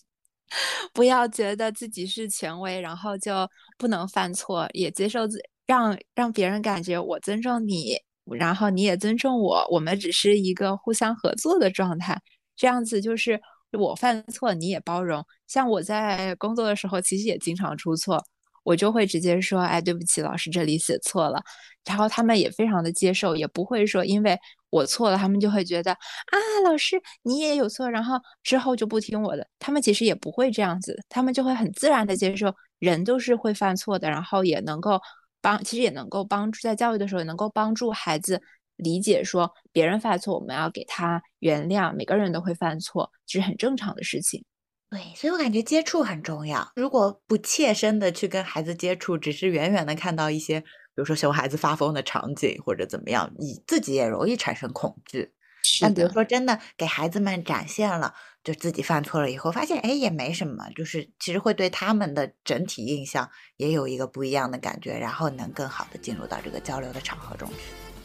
[0.94, 3.46] 不要觉得自己是权威，然后就
[3.76, 7.98] 不能犯错，也接受自让让别人感觉我尊重你，
[8.34, 12.20] 然后你也尊重我，我们只是一个互相合作的状态，
[12.56, 13.40] 这样子就是
[13.72, 15.24] 我犯错你也包容。
[15.46, 18.22] 像我在工作的时候，其实也经常出错。
[18.64, 21.40] 我就会直接说，哎，对不起，老师这里写错了，
[21.84, 24.36] 然后他们也非常的接受，也不会说因为
[24.70, 29.46] 我错了，他们就会觉得啊，老师你也有错，然后之后就不听我的。
[29.60, 35.00] 他们其实也不会这样子，他们就会很自然的接受，人都是会犯错的，然后也能够
[35.46, 38.42] 帮，其实也能够帮助在教育的时候也能够帮助孩子
[38.74, 44.44] 理解说，别人犯错我们要给他原谅，每个人都会犯错，这是很正常的事情。
[44.90, 46.68] 对，所以我感觉接触很重要。
[46.74, 50.66] 如果不切身的去跟孩子接触，只是远远的看到一些，比
[50.96, 55.32] 如说熊孩子发疯的场景或者怎么样，你自己也容易产生恐惧。
[55.80, 58.14] 但比如说真的给孩子们展现了，
[58.46, 67.50] 就自己犯错了以后，发现哎也没什么，就是其实会对他们的整体印象也有一个不一样的感觉，然后能更好的进入到这个交流的场合中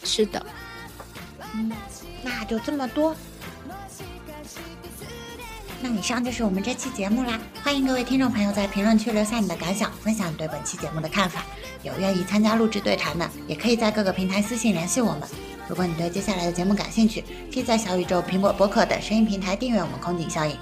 [0.03, 0.23] 去。
[0.23, 0.43] 是的，
[1.53, 1.71] 嗯，
[2.23, 3.15] 那就这么多。
[5.79, 11.45] 那以上就是我们这期节目啦，欢迎各位听众朋友在评论区留下你的感想，分享你对本期节目的看法。
[11.83, 15.21] 有愿意参加录制对谈的，也可以在各个平台私信联系我们。
[15.71, 20.53] 如果你对接下来的节目感兴趣，可以在小宇宙、苹果播客等声音平台订阅我们空警效应。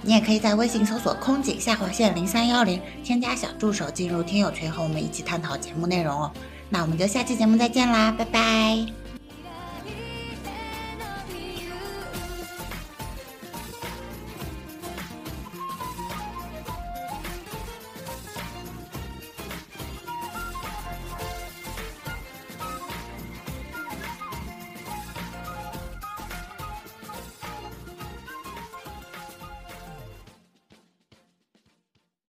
[0.00, 6.32] 你也可以在微信搜索“空警下划线零三幺零”，添加小助手进入听友群，和我们一起探讨节目内容哦。
[6.70, 9.05] 那我们就下期节目再见啦，拜拜。